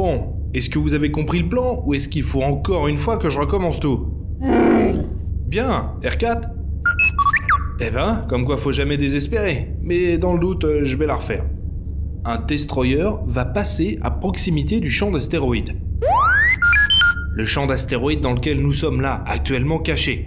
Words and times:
Bon, 0.00 0.36
est-ce 0.54 0.70
que 0.70 0.78
vous 0.78 0.94
avez 0.94 1.10
compris 1.10 1.40
le 1.40 1.48
plan 1.48 1.82
ou 1.84 1.92
est-ce 1.92 2.08
qu'il 2.08 2.22
faut 2.22 2.40
encore 2.40 2.86
une 2.86 2.98
fois 2.98 3.16
que 3.16 3.28
je 3.28 3.36
recommence 3.36 3.80
tout? 3.80 4.06
Bien, 5.48 5.94
R4 6.04 6.42
Eh 7.80 7.90
ben, 7.90 8.24
comme 8.28 8.44
quoi 8.44 8.58
faut 8.58 8.70
jamais 8.70 8.96
désespérer, 8.96 9.72
mais 9.82 10.16
dans 10.16 10.34
le 10.34 10.38
doute, 10.38 10.62
euh, 10.62 10.84
je 10.84 10.96
vais 10.96 11.06
la 11.06 11.16
refaire. 11.16 11.46
Un 12.24 12.38
destroyer 12.38 13.10
va 13.26 13.44
passer 13.44 13.98
à 14.00 14.12
proximité 14.12 14.78
du 14.78 14.88
champ 14.88 15.10
d'astéroïdes. 15.10 15.74
Le 17.34 17.44
champ 17.44 17.66
d'astéroïdes 17.66 18.20
dans 18.20 18.34
lequel 18.34 18.60
nous 18.60 18.70
sommes 18.70 19.00
là, 19.00 19.24
actuellement 19.26 19.80
cachés. 19.80 20.26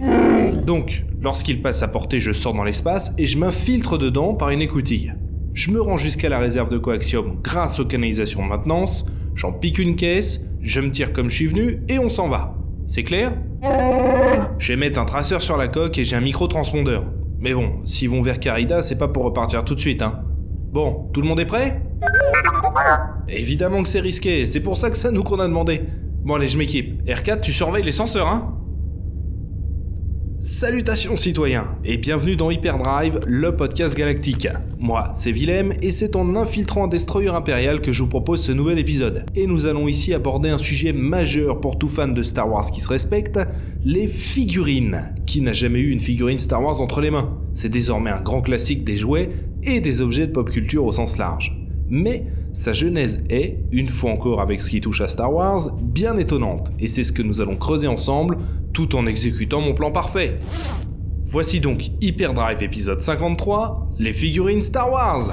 Donc, 0.66 1.06
lorsqu'il 1.22 1.62
passe 1.62 1.82
à 1.82 1.88
portée, 1.88 2.20
je 2.20 2.32
sors 2.32 2.52
dans 2.52 2.64
l'espace 2.64 3.14
et 3.16 3.24
je 3.24 3.38
m'infiltre 3.38 3.96
dedans 3.96 4.34
par 4.34 4.50
une 4.50 4.60
écoutille. 4.60 5.14
Je 5.54 5.70
me 5.70 5.80
rends 5.80 5.96
jusqu'à 5.96 6.28
la 6.28 6.38
réserve 6.38 6.68
de 6.68 6.76
coaxium 6.76 7.38
grâce 7.42 7.80
aux 7.80 7.86
canalisations 7.86 8.42
de 8.42 8.48
maintenance, 8.48 9.06
j'en 9.34 9.52
pique 9.52 9.78
une 9.78 9.96
caisse, 9.96 10.46
je 10.60 10.80
me 10.80 10.90
tire 10.90 11.12
comme 11.12 11.28
je 11.28 11.36
suis 11.36 11.46
venu 11.46 11.82
et 11.88 11.98
on 11.98 12.08
s'en 12.08 12.28
va. 12.28 12.54
C'est 12.86 13.04
clair? 13.04 13.32
Je 14.58 14.72
vais 14.72 14.76
mettre 14.76 15.00
un 15.00 15.04
traceur 15.04 15.40
sur 15.42 15.56
la 15.56 15.68
coque 15.68 15.98
et 15.98 16.04
j'ai 16.04 16.16
un 16.16 16.20
micro-transpondeur. 16.20 17.04
Mais 17.38 17.54
bon, 17.54 17.80
s'ils 17.84 18.10
vont 18.10 18.22
vers 18.22 18.38
Carida, 18.38 18.82
c'est 18.82 18.98
pas 18.98 19.08
pour 19.08 19.24
repartir 19.24 19.64
tout 19.64 19.74
de 19.74 19.80
suite, 19.80 20.02
hein. 20.02 20.22
Bon, 20.72 21.10
tout 21.12 21.20
le 21.20 21.28
monde 21.28 21.40
est 21.40 21.46
prêt? 21.46 21.82
Évidemment 23.28 23.82
que 23.82 23.88
c'est 23.88 24.00
risqué, 24.00 24.46
c'est 24.46 24.60
pour 24.60 24.76
ça 24.76 24.90
que 24.90 24.96
ça 24.96 25.10
nous 25.10 25.22
qu'on 25.22 25.40
a 25.40 25.46
demandé. 25.46 25.82
Bon 26.24 26.34
allez, 26.34 26.48
je 26.48 26.56
m'équipe. 26.56 27.04
R4, 27.06 27.40
tu 27.40 27.52
surveilles 27.52 27.84
les 27.84 27.92
senseurs, 27.92 28.28
hein 28.28 28.56
Salutations 30.44 31.14
citoyens 31.14 31.68
et 31.84 31.98
bienvenue 31.98 32.34
dans 32.34 32.50
Hyperdrive, 32.50 33.20
le 33.28 33.54
podcast 33.54 33.96
galactique. 33.96 34.48
Moi, 34.80 35.04
c'est 35.14 35.30
Willem 35.30 35.72
et 35.82 35.92
c'est 35.92 36.16
en 36.16 36.34
infiltrant 36.34 36.86
un 36.86 36.88
destroyer 36.88 37.28
impérial 37.28 37.80
que 37.80 37.92
je 37.92 38.02
vous 38.02 38.08
propose 38.08 38.42
ce 38.42 38.50
nouvel 38.50 38.80
épisode. 38.80 39.24
Et 39.36 39.46
nous 39.46 39.66
allons 39.66 39.86
ici 39.86 40.12
aborder 40.12 40.48
un 40.48 40.58
sujet 40.58 40.92
majeur 40.92 41.60
pour 41.60 41.78
tout 41.78 41.86
fan 41.86 42.12
de 42.12 42.24
Star 42.24 42.50
Wars 42.50 42.68
qui 42.72 42.80
se 42.80 42.88
respecte, 42.88 43.38
les 43.84 44.08
figurines. 44.08 45.14
Qui 45.26 45.42
n'a 45.42 45.52
jamais 45.52 45.78
eu 45.78 45.90
une 45.90 46.00
figurine 46.00 46.38
Star 46.38 46.60
Wars 46.60 46.80
entre 46.80 47.00
les 47.00 47.12
mains? 47.12 47.38
C'est 47.54 47.68
désormais 47.68 48.10
un 48.10 48.20
grand 48.20 48.40
classique 48.40 48.82
des 48.82 48.96
jouets 48.96 49.30
et 49.62 49.80
des 49.80 50.00
objets 50.00 50.26
de 50.26 50.32
pop 50.32 50.50
culture 50.50 50.84
au 50.84 50.90
sens 50.90 51.18
large. 51.18 51.56
Mais 51.88 52.26
sa 52.52 52.72
genèse 52.74 53.24
est, 53.30 53.58
une 53.70 53.88
fois 53.88 54.10
encore 54.10 54.40
avec 54.40 54.60
ce 54.60 54.70
qui 54.70 54.80
touche 54.80 55.00
à 55.00 55.08
Star 55.08 55.32
Wars, 55.32 55.74
bien 55.80 56.16
étonnante, 56.18 56.70
et 56.78 56.86
c'est 56.86 57.02
ce 57.02 57.12
que 57.12 57.22
nous 57.22 57.40
allons 57.40 57.56
creuser 57.56 57.88
ensemble 57.88 58.38
tout 58.72 58.94
en 58.94 59.06
exécutant 59.06 59.60
mon 59.60 59.74
plan 59.74 59.90
parfait. 59.90 60.38
Voici 61.26 61.60
donc 61.60 61.90
Hyperdrive 62.02 62.62
épisode 62.62 63.00
53, 63.00 63.94
les 63.98 64.12
figurines 64.12 64.62
Star 64.62 64.92
Wars. 64.92 65.32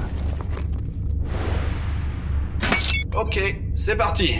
Ok, 3.13 3.39
c'est 3.73 3.97
parti 3.97 4.35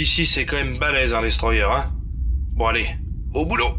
d'ici, 0.00 0.24
c'est 0.24 0.46
quand 0.46 0.56
même 0.56 0.78
balèze 0.78 1.12
un 1.12 1.20
destroyer, 1.20 1.64
hein. 1.64 1.92
Bon 2.54 2.68
allez, 2.68 2.86
au 3.34 3.44
boulot. 3.44 3.76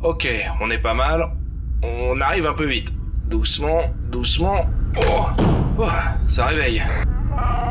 Ok, 0.00 0.26
on 0.62 0.70
est 0.70 0.78
pas 0.78 0.94
mal. 0.94 1.30
On 1.82 2.18
arrive 2.22 2.46
un 2.46 2.54
peu 2.54 2.64
vite. 2.64 2.90
Doucement, 3.28 3.82
doucement. 4.10 4.64
Oh, 4.96 5.26
oh 5.76 5.88
ça 6.26 6.46
réveille. 6.46 6.82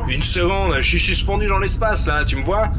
Une 0.08 0.22
seconde, 0.22 0.76
je 0.76 0.88
suis 0.88 1.00
suspendu 1.00 1.48
dans 1.48 1.58
l'espace 1.58 2.06
là, 2.06 2.24
tu 2.24 2.36
me 2.36 2.44
vois? 2.44 2.70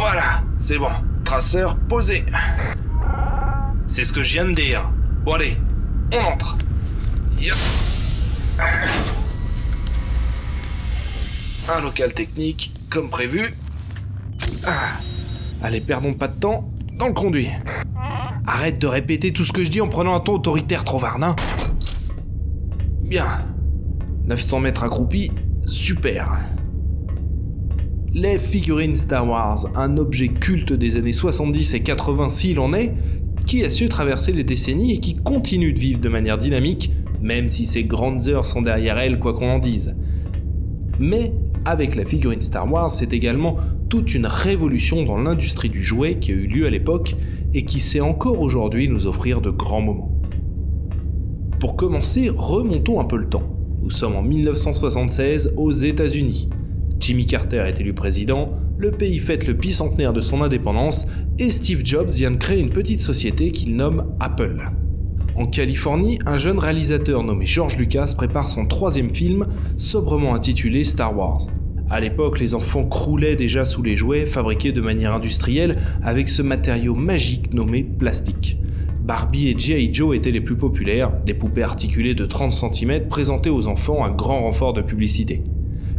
Voilà, 0.00 0.42
c'est 0.58 0.78
bon. 0.78 0.90
Traceur 1.24 1.76
posé. 1.88 2.26
C'est 3.86 4.02
ce 4.02 4.12
que 4.12 4.24
je 4.24 4.32
viens 4.32 4.46
de 4.46 4.54
dire. 4.54 4.90
Bon 5.24 5.34
allez, 5.34 5.56
on 6.12 6.18
entre. 6.18 6.58
Yup. 7.38 7.54
Un 11.66 11.80
local 11.80 12.12
technique, 12.12 12.72
comme 12.90 13.08
prévu. 13.08 13.54
Ah. 14.64 14.98
Allez, 15.62 15.80
perdons 15.80 16.12
pas 16.12 16.28
de 16.28 16.38
temps 16.38 16.70
dans 16.98 17.08
le 17.08 17.14
conduit. 17.14 17.48
Arrête 18.46 18.78
de 18.78 18.86
répéter 18.86 19.32
tout 19.32 19.44
ce 19.44 19.52
que 19.52 19.64
je 19.64 19.70
dis 19.70 19.80
en 19.80 19.88
prenant 19.88 20.14
un 20.14 20.20
ton 20.20 20.34
autoritaire 20.34 20.84
trop 20.84 20.98
varnin. 20.98 21.34
Bien. 23.02 23.26
900 24.26 24.60
mètres 24.60 24.84
accroupis, 24.84 25.32
super. 25.64 26.38
Les 28.12 28.38
figurines 28.38 28.94
Star 28.94 29.26
Wars, 29.26 29.66
un 29.74 29.96
objet 29.96 30.28
culte 30.28 30.74
des 30.74 30.96
années 30.98 31.14
70 31.14 31.74
et 31.74 31.82
80 31.82 32.28
s'il 32.28 32.60
en 32.60 32.74
est, 32.74 32.92
qui 33.46 33.64
a 33.64 33.70
su 33.70 33.88
traverser 33.88 34.32
les 34.32 34.44
décennies 34.44 34.92
et 34.92 35.00
qui 35.00 35.16
continue 35.16 35.72
de 35.72 35.80
vivre 35.80 36.00
de 36.00 36.08
manière 36.10 36.36
dynamique, 36.36 36.92
même 37.22 37.48
si 37.48 37.64
ses 37.64 37.84
grandes 37.84 38.28
heures 38.28 38.44
sont 38.44 38.60
derrière 38.60 38.98
elle, 38.98 39.18
quoi 39.18 39.32
qu'on 39.32 39.50
en 39.50 39.58
dise. 39.58 39.96
Mais 40.98 41.32
avec 41.64 41.96
la 41.96 42.04
figurine 42.04 42.40
Star 42.40 42.70
Wars, 42.70 42.90
c'est 42.90 43.12
également 43.12 43.56
toute 43.88 44.14
une 44.14 44.26
révolution 44.26 45.04
dans 45.04 45.18
l'industrie 45.18 45.68
du 45.68 45.82
jouet 45.82 46.18
qui 46.18 46.32
a 46.32 46.34
eu 46.34 46.46
lieu 46.46 46.66
à 46.66 46.70
l'époque 46.70 47.16
et 47.54 47.64
qui 47.64 47.80
sait 47.80 48.00
encore 48.00 48.40
aujourd'hui 48.40 48.88
nous 48.88 49.06
offrir 49.06 49.40
de 49.40 49.50
grands 49.50 49.80
moments. 49.80 50.20
Pour 51.60 51.76
commencer, 51.76 52.30
remontons 52.34 53.00
un 53.00 53.04
peu 53.04 53.16
le 53.16 53.28
temps. 53.28 53.56
Nous 53.82 53.90
sommes 53.90 54.16
en 54.16 54.22
1976 54.22 55.54
aux 55.56 55.70
États-Unis. 55.70 56.48
Jimmy 57.00 57.26
Carter 57.26 57.64
est 57.66 57.80
élu 57.80 57.94
président, 57.94 58.52
le 58.76 58.90
pays 58.90 59.18
fête 59.18 59.46
le 59.46 59.52
bicentenaire 59.52 60.12
de 60.12 60.20
son 60.20 60.42
indépendance 60.42 61.06
et 61.38 61.50
Steve 61.50 61.82
Jobs 61.84 62.10
vient 62.10 62.30
de 62.30 62.36
créer 62.36 62.60
une 62.60 62.70
petite 62.70 63.00
société 63.00 63.50
qu'il 63.50 63.76
nomme 63.76 64.14
Apple. 64.20 64.70
En 65.36 65.46
Californie, 65.46 66.20
un 66.26 66.36
jeune 66.36 66.60
réalisateur 66.60 67.24
nommé 67.24 67.44
George 67.44 67.76
Lucas 67.76 68.14
prépare 68.16 68.48
son 68.48 68.66
troisième 68.66 69.12
film, 69.12 69.48
sobrement 69.76 70.32
intitulé 70.32 70.84
Star 70.84 71.16
Wars. 71.16 71.48
À 71.90 72.00
l'époque, 72.00 72.38
les 72.38 72.54
enfants 72.54 72.84
croulaient 72.84 73.34
déjà 73.34 73.64
sous 73.64 73.82
les 73.82 73.96
jouets 73.96 74.26
fabriqués 74.26 74.70
de 74.70 74.80
manière 74.80 75.12
industrielle 75.12 75.76
avec 76.04 76.28
ce 76.28 76.40
matériau 76.40 76.94
magique 76.94 77.52
nommé 77.52 77.82
plastique. 77.82 78.58
Barbie 79.02 79.48
et 79.48 79.58
G.I. 79.58 79.92
Joe 79.92 80.16
étaient 80.16 80.30
les 80.30 80.40
plus 80.40 80.56
populaires, 80.56 81.12
des 81.26 81.34
poupées 81.34 81.64
articulées 81.64 82.14
de 82.14 82.26
30 82.26 82.52
cm 82.52 83.08
présentées 83.08 83.50
aux 83.50 83.66
enfants 83.66 84.04
à 84.04 84.10
grand 84.10 84.42
renfort 84.42 84.72
de 84.72 84.82
publicité. 84.82 85.42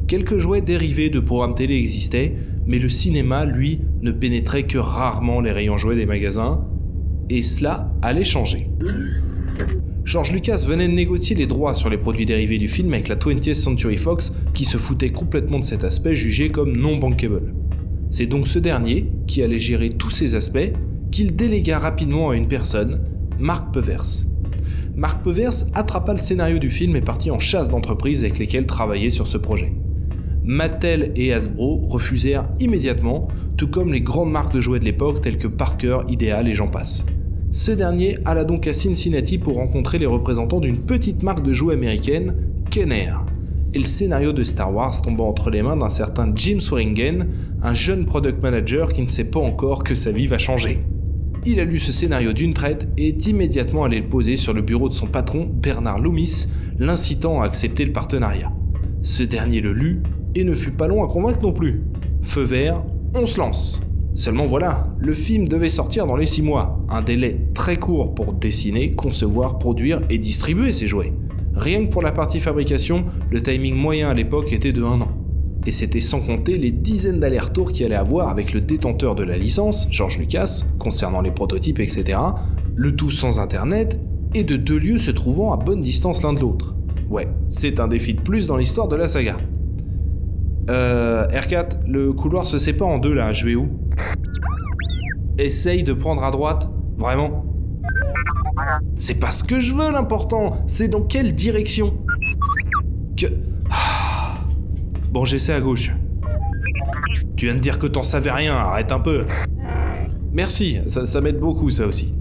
Quelques 0.08 0.38
jouets 0.38 0.62
dérivés 0.62 1.10
de 1.10 1.20
programmes 1.20 1.56
télé 1.56 1.76
existaient, 1.76 2.36
mais 2.66 2.80
le 2.80 2.90
cinéma, 2.90 3.44
lui, 3.44 3.82
ne 4.02 4.12
pénétrait 4.12 4.64
que 4.64 4.78
rarement 4.78 5.42
les 5.42 5.52
rayons 5.52 5.78
jouets 5.78 5.96
des 5.98 6.06
magasins, 6.06 6.66
et 7.30 7.42
cela 7.42 7.92
allait 8.02 8.24
changer. 8.24 8.70
George 10.04 10.32
Lucas 10.32 10.64
venait 10.68 10.88
de 10.88 10.94
négocier 10.94 11.36
les 11.36 11.48
droits 11.48 11.74
sur 11.74 11.90
les 11.90 11.98
produits 11.98 12.28
dérivés 12.28 12.60
du 12.60 12.68
film 12.68 12.94
avec 12.94 13.08
la 13.08 13.16
20th 13.16 13.56
Century 13.56 13.98
Fox 13.98 14.34
qui 14.54 14.64
se 14.64 14.78
foutait 14.78 15.10
complètement 15.10 15.60
de 15.60 15.64
cet 15.64 15.84
aspect 15.84 16.14
jugé 16.14 16.50
comme 16.50 16.78
non 16.78 16.98
bankable. 16.98 17.54
C'est 18.12 18.28
donc 18.28 18.48
ce 18.48 18.60
dernier, 18.60 19.12
qui 19.26 19.42
allait 19.42 19.60
gérer 19.60 19.90
tous 19.90 20.12
ces 20.12 20.36
aspects, 20.36 20.72
qu'il 21.12 21.36
délégua 21.36 21.80
rapidement 21.80 22.30
à 22.30 22.36
une 22.36 22.48
personne, 22.48 23.04
Mark 23.40 23.74
Pevers. 23.74 24.26
Mark 24.96 25.24
Pevers 25.24 25.66
attrapa 25.74 26.14
le 26.14 26.20
scénario 26.20 26.60
du 26.60 26.70
film 26.70 26.96
et 26.96 27.02
partit 27.02 27.32
en 27.32 27.40
chasse 27.40 27.70
d'entreprises 27.70 28.24
avec 28.24 28.38
lesquelles 28.38 28.68
travailler 28.68 29.10
sur 29.10 29.28
ce 29.28 29.38
projet. 29.38 29.74
Mattel 30.44 31.12
et 31.16 31.34
Hasbro 31.34 31.88
refusèrent 31.88 32.48
immédiatement, 32.60 33.28
tout 33.58 33.68
comme 33.68 33.92
les 33.92 34.02
grandes 34.02 34.32
marques 34.32 34.54
de 34.54 34.62
jouets 34.62 34.80
de 34.80 34.86
l'époque 34.86 35.22
telles 35.22 35.40
que 35.40 35.48
Parker, 35.48 36.00
Ideal 36.08 36.48
et 36.48 36.54
j'en 36.54 36.68
passe. 36.68 37.04
Ce 37.56 37.72
dernier 37.72 38.18
alla 38.26 38.44
donc 38.44 38.68
à 38.68 38.74
Cincinnati 38.74 39.38
pour 39.38 39.56
rencontrer 39.56 39.98
les 39.98 40.06
représentants 40.06 40.60
d'une 40.60 40.80
petite 40.80 41.24
marque 41.24 41.42
de 41.42 41.54
jouets 41.54 41.76
américaine, 41.76 42.36
Kenner. 42.70 43.14
Et 43.74 43.78
le 43.78 43.86
scénario 43.86 44.34
de 44.34 44.44
Star 44.44 44.76
Wars 44.76 45.02
tomba 45.02 45.24
entre 45.24 45.50
les 45.50 45.62
mains 45.62 45.78
d'un 45.78 45.90
certain 45.90 46.30
Jim 46.36 46.60
Swearingen, 46.60 47.30
un 47.64 47.74
jeune 47.74 48.04
product 48.04 48.44
manager 48.44 48.92
qui 48.92 49.02
ne 49.02 49.08
sait 49.08 49.30
pas 49.32 49.40
encore 49.40 49.86
que 49.86 49.96
sa 49.96 50.12
vie 50.12 50.28
va 50.28 50.38
changer. 50.38 50.80
Il 51.46 51.62
a 51.62 51.64
lu 51.64 51.80
ce 51.80 51.94
scénario 51.94 52.34
d'une 52.34 52.54
traite 52.54 52.90
et 52.98 53.08
est 53.08 53.28
immédiatement 53.28 53.86
allé 53.86 54.02
le 54.02 54.10
poser 54.10 54.36
sur 54.36 54.52
le 54.52 54.62
bureau 54.62 54.90
de 54.90 54.94
son 54.94 55.08
patron, 55.08 55.50
Bernard 55.50 56.00
Loomis, 56.00 56.48
l'incitant 56.78 57.42
à 57.42 57.46
accepter 57.46 57.86
le 57.86 57.94
partenariat. 57.94 58.52
Ce 59.02 59.24
dernier 59.24 59.62
le 59.62 59.72
lut 59.72 60.04
et 60.36 60.44
ne 60.44 60.54
fut 60.54 60.72
pas 60.72 60.90
long 60.90 61.06
à 61.06 61.08
convaincre 61.08 61.42
non 61.42 61.54
plus. 61.54 61.84
Feu 62.22 62.44
vert, 62.44 62.84
on 63.14 63.26
se 63.26 63.40
lance. 63.40 63.82
Seulement 64.16 64.46
voilà, 64.46 64.88
le 64.98 65.14
film 65.14 65.46
devait 65.46 65.70
sortir 65.70 66.08
dans 66.08 66.16
les 66.16 66.26
6 66.26 66.42
mois, 66.42 66.80
un 66.88 67.02
délai 67.02 67.50
très 67.54 67.76
court 67.76 68.16
pour 68.16 68.32
dessiner, 68.32 68.94
concevoir, 68.94 69.60
produire 69.60 70.02
et 70.10 70.18
distribuer 70.18 70.72
ces 70.72 70.88
jouets. 70.88 71.12
Rien 71.54 71.86
que 71.86 71.90
pour 71.92 72.02
la 72.02 72.14
partie 72.14 72.40
fabrication, 72.40 73.04
le 73.30 73.44
timing 73.44 73.76
moyen 73.76 74.08
à 74.08 74.14
l'époque 74.14 74.54
était 74.54 74.72
de 74.72 74.84
1 74.84 75.02
an. 75.02 75.10
Et 75.66 75.72
c'était 75.72 76.00
sans 76.00 76.22
compter 76.22 76.58
les 76.58 76.72
dizaines 76.72 77.20
d'allers-retours 77.20 77.74
qu'il 77.74 77.88
allait 77.88 77.96
avoir 77.96 78.30
avec 78.30 78.54
le 78.54 78.62
détenteur 78.62 79.16
de 79.16 79.24
la 79.24 79.38
licence, 79.38 79.90
George 79.92 80.18
Lucas, 80.18 80.64
concernant 80.80 81.20
les 81.20 81.32
prototypes, 81.32 81.82
etc. 81.82 82.18
Le 82.74 82.96
tout 82.96 83.10
sans 83.10 83.42
internet 83.42 84.00
et 84.34 84.46
de 84.46 84.56
deux 84.56 84.80
lieux 84.80 84.98
se 84.98 85.12
trouvant 85.12 85.52
à 85.52 85.58
bonne 85.58 85.82
distance 85.82 86.24
l'un 86.24 86.32
de 86.32 86.40
l'autre. 86.40 86.74
Ouais, 87.10 87.28
c'est 87.50 87.82
un 87.82 87.90
défi 87.90 88.14
de 88.14 88.22
plus 88.22 88.48
dans 88.48 88.56
l'histoire 88.56 88.88
de 88.88 88.96
la 88.96 89.10
saga. 89.10 89.36
Euh, 90.70 91.28
R4, 91.28 91.88
le 91.88 92.12
couloir 92.14 92.46
se 92.46 92.58
sépare 92.58 92.88
en 92.88 92.98
deux 92.98 93.14
là, 93.14 93.34
je 93.34 93.46
vais 93.46 93.56
où? 93.56 93.70
Essaye 95.38 95.84
de 95.84 95.94
prendre 95.94 96.24
à 96.24 96.32
droite, 96.32 96.70
vraiment. 96.98 97.46
C'est 98.96 99.20
pas 99.20 99.32
ce 99.32 99.44
que 99.44 99.60
je 99.60 99.74
veux 99.74 99.92
l'important, 99.92 100.64
c'est 100.66 100.88
dans 100.88 101.02
quelle 101.02 101.36
direction? 101.36 101.98
Que... 103.16 103.28
Bon, 105.12 105.24
j'essaie 105.24 105.54
à 105.54 105.62
gauche. 105.62 105.92
Tu 107.36 107.46
viens 107.46 107.56
de 107.56 107.60
dire 107.60 107.80
que 107.80 107.88
t'en 107.88 108.04
savais 108.04 108.32
rien, 108.32 108.56
arrête 108.56 108.92
un 108.92 109.00
peu. 109.00 109.26
Merci, 110.34 110.80
ça, 110.88 111.06
ça 111.06 111.22
m'aide 111.22 111.40
beaucoup 111.40 111.70
ça 111.70 111.86
aussi. 111.86 112.14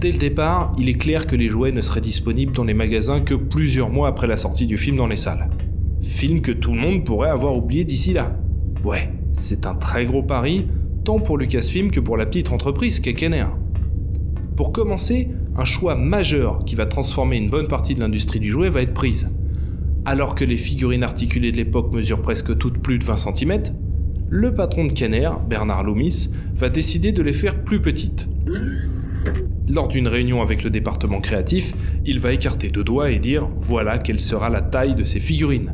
Dès 0.00 0.12
le 0.12 0.18
départ, 0.18 0.72
il 0.78 0.88
est 0.88 0.98
clair 0.98 1.26
que 1.26 1.36
les 1.36 1.48
jouets 1.48 1.72
ne 1.72 1.80
seraient 1.80 2.00
disponibles 2.00 2.52
dans 2.52 2.64
les 2.64 2.74
magasins 2.74 3.20
que 3.20 3.34
plusieurs 3.34 3.88
mois 3.88 4.08
après 4.08 4.26
la 4.26 4.36
sortie 4.36 4.66
du 4.66 4.76
film 4.76 4.96
dans 4.96 5.06
les 5.06 5.16
salles. 5.16 5.48
Film 6.02 6.40
que 6.40 6.52
tout 6.52 6.72
le 6.72 6.80
monde 6.80 7.04
pourrait 7.04 7.30
avoir 7.30 7.56
oublié 7.56 7.84
d'ici 7.84 8.12
là. 8.12 8.36
Ouais, 8.84 9.10
c'est 9.32 9.66
un 9.66 9.74
très 9.74 10.04
gros 10.04 10.22
pari, 10.22 10.66
tant 11.04 11.20
pour 11.20 11.38
Lucasfilm 11.38 11.90
que 11.90 12.00
pour 12.00 12.16
la 12.16 12.26
petite 12.26 12.52
entreprise 12.52 13.00
qu'est 13.00 13.14
Kenner. 13.14 13.46
Pour 14.56 14.72
commencer, 14.72 15.28
un 15.56 15.64
choix 15.64 15.94
majeur 15.94 16.64
qui 16.64 16.74
va 16.74 16.86
transformer 16.86 17.36
une 17.36 17.50
bonne 17.50 17.68
partie 17.68 17.94
de 17.94 18.00
l'industrie 18.00 18.40
du 18.40 18.50
jouet 18.50 18.68
va 18.68 18.82
être 18.82 18.94
prise. 18.94 19.30
Alors 20.04 20.34
que 20.34 20.44
les 20.44 20.56
figurines 20.56 21.04
articulées 21.04 21.52
de 21.52 21.56
l'époque 21.56 21.92
mesurent 21.92 22.22
presque 22.22 22.58
toutes 22.58 22.78
plus 22.78 22.98
de 22.98 23.04
20 23.04 23.16
cm, 23.16 23.62
le 24.28 24.54
patron 24.54 24.86
de 24.86 24.92
Kenner, 24.92 25.30
Bernard 25.48 25.84
Loomis, 25.84 26.30
va 26.56 26.68
décider 26.68 27.12
de 27.12 27.22
les 27.22 27.32
faire 27.32 27.62
plus 27.62 27.80
petites. 27.80 28.28
Lors 29.70 29.88
d'une 29.88 30.08
réunion 30.08 30.42
avec 30.42 30.64
le 30.64 30.70
département 30.70 31.20
créatif, 31.20 31.74
il 32.04 32.18
va 32.18 32.32
écarter 32.32 32.68
deux 32.68 32.82
doigts 32.82 33.10
et 33.10 33.18
dire 33.18 33.48
voilà 33.56 33.98
quelle 33.98 34.20
sera 34.20 34.50
la 34.50 34.60
taille 34.62 34.94
de 34.94 35.04
ces 35.04 35.20
figurines. 35.20 35.72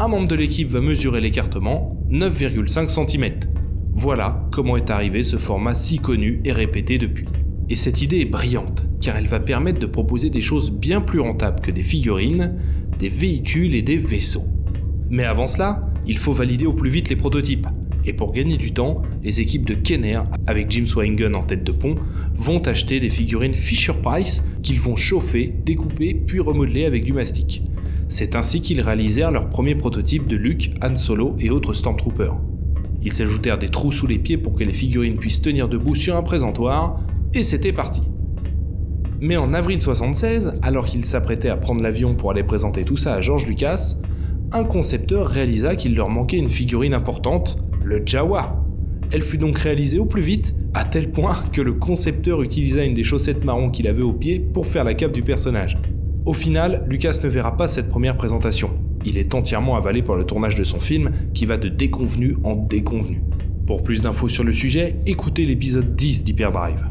Un 0.00 0.06
membre 0.06 0.28
de 0.28 0.36
l'équipe 0.36 0.68
va 0.68 0.80
mesurer 0.80 1.20
l'écartement, 1.20 2.00
9,5 2.08 2.88
cm. 2.88 3.32
Voilà 3.94 4.48
comment 4.52 4.76
est 4.76 4.90
arrivé 4.90 5.24
ce 5.24 5.38
format 5.38 5.74
si 5.74 5.98
connu 5.98 6.40
et 6.44 6.52
répété 6.52 6.98
depuis. 6.98 7.26
Et 7.68 7.74
cette 7.74 8.00
idée 8.00 8.20
est 8.20 8.24
brillante, 8.24 8.86
car 9.00 9.16
elle 9.16 9.26
va 9.26 9.40
permettre 9.40 9.80
de 9.80 9.86
proposer 9.86 10.30
des 10.30 10.40
choses 10.40 10.70
bien 10.70 11.00
plus 11.00 11.18
rentables 11.18 11.60
que 11.60 11.72
des 11.72 11.82
figurines, 11.82 12.60
des 13.00 13.08
véhicules 13.08 13.74
et 13.74 13.82
des 13.82 13.96
vaisseaux. 13.96 14.46
Mais 15.10 15.24
avant 15.24 15.48
cela, 15.48 15.90
il 16.06 16.16
faut 16.16 16.32
valider 16.32 16.64
au 16.64 16.74
plus 16.74 16.90
vite 16.90 17.08
les 17.08 17.16
prototypes. 17.16 17.66
Et 18.04 18.12
pour 18.12 18.32
gagner 18.32 18.56
du 18.56 18.72
temps, 18.72 19.02
les 19.24 19.40
équipes 19.40 19.66
de 19.66 19.74
Kenner, 19.74 20.20
avec 20.46 20.70
Jim 20.70 20.84
Swaingen 20.86 21.34
en 21.34 21.42
tête 21.42 21.64
de 21.64 21.72
pont, 21.72 21.96
vont 22.36 22.60
acheter 22.60 23.00
des 23.00 23.10
figurines 23.10 23.52
Fisher-Price 23.52 24.44
qu'ils 24.62 24.78
vont 24.78 24.94
chauffer, 24.94 25.52
découper, 25.64 26.14
puis 26.14 26.38
remodeler 26.38 26.84
avec 26.84 27.02
du 27.02 27.12
mastic. 27.12 27.64
C'est 28.08 28.36
ainsi 28.36 28.62
qu'ils 28.62 28.80
réalisèrent 28.80 29.30
leur 29.30 29.50
premier 29.50 29.74
prototype 29.74 30.26
de 30.26 30.36
Luke, 30.36 30.72
Han 30.82 30.96
Solo 30.96 31.36
et 31.38 31.50
autres 31.50 31.74
Stormtroopers. 31.74 32.36
Ils 33.02 33.12
s'ajoutèrent 33.12 33.58
des 33.58 33.68
trous 33.68 33.92
sous 33.92 34.06
les 34.06 34.18
pieds 34.18 34.38
pour 34.38 34.54
que 34.54 34.64
les 34.64 34.72
figurines 34.72 35.18
puissent 35.18 35.42
tenir 35.42 35.68
debout 35.68 35.94
sur 35.94 36.16
un 36.16 36.22
présentoir, 36.22 37.00
et 37.34 37.42
c'était 37.42 37.72
parti. 37.72 38.00
Mais 39.20 39.36
en 39.36 39.52
avril 39.52 39.82
76, 39.82 40.54
alors 40.62 40.86
qu'il 40.86 41.04
s'apprêtait 41.04 41.50
à 41.50 41.56
prendre 41.56 41.82
l'avion 41.82 42.14
pour 42.14 42.30
aller 42.30 42.44
présenter 42.44 42.84
tout 42.84 42.96
ça 42.96 43.14
à 43.14 43.20
George 43.20 43.46
Lucas, 43.46 43.96
un 44.52 44.64
concepteur 44.64 45.26
réalisa 45.26 45.76
qu'il 45.76 45.94
leur 45.94 46.08
manquait 46.08 46.38
une 46.38 46.48
figurine 46.48 46.94
importante, 46.94 47.58
le 47.84 48.02
Jawa. 48.04 48.64
Elle 49.12 49.22
fut 49.22 49.38
donc 49.38 49.58
réalisée 49.58 49.98
au 49.98 50.06
plus 50.06 50.22
vite, 50.22 50.54
à 50.72 50.84
tel 50.84 51.10
point 51.10 51.36
que 51.52 51.60
le 51.60 51.74
concepteur 51.74 52.42
utilisa 52.42 52.84
une 52.84 52.94
des 52.94 53.04
chaussettes 53.04 53.44
marron 53.44 53.70
qu'il 53.70 53.86
avait 53.86 54.02
au 54.02 54.12
pied 54.12 54.40
pour 54.40 54.66
faire 54.66 54.84
la 54.84 54.94
cape 54.94 55.12
du 55.12 55.22
personnage. 55.22 55.78
Au 56.28 56.34
final, 56.34 56.84
Lucas 56.86 57.20
ne 57.24 57.28
verra 57.30 57.56
pas 57.56 57.68
cette 57.68 57.88
première 57.88 58.14
présentation. 58.14 58.68
Il 59.06 59.16
est 59.16 59.34
entièrement 59.34 59.76
avalé 59.76 60.02
par 60.02 60.14
le 60.14 60.24
tournage 60.24 60.56
de 60.56 60.62
son 60.62 60.78
film 60.78 61.10
qui 61.32 61.46
va 61.46 61.56
de 61.56 61.70
déconvenu 61.70 62.36
en 62.44 62.54
déconvenu. 62.54 63.22
Pour 63.66 63.82
plus 63.82 64.02
d'infos 64.02 64.28
sur 64.28 64.44
le 64.44 64.52
sujet, 64.52 65.00
écoutez 65.06 65.46
l'épisode 65.46 65.96
10 65.96 66.24
d'Hyperdrive 66.24 66.84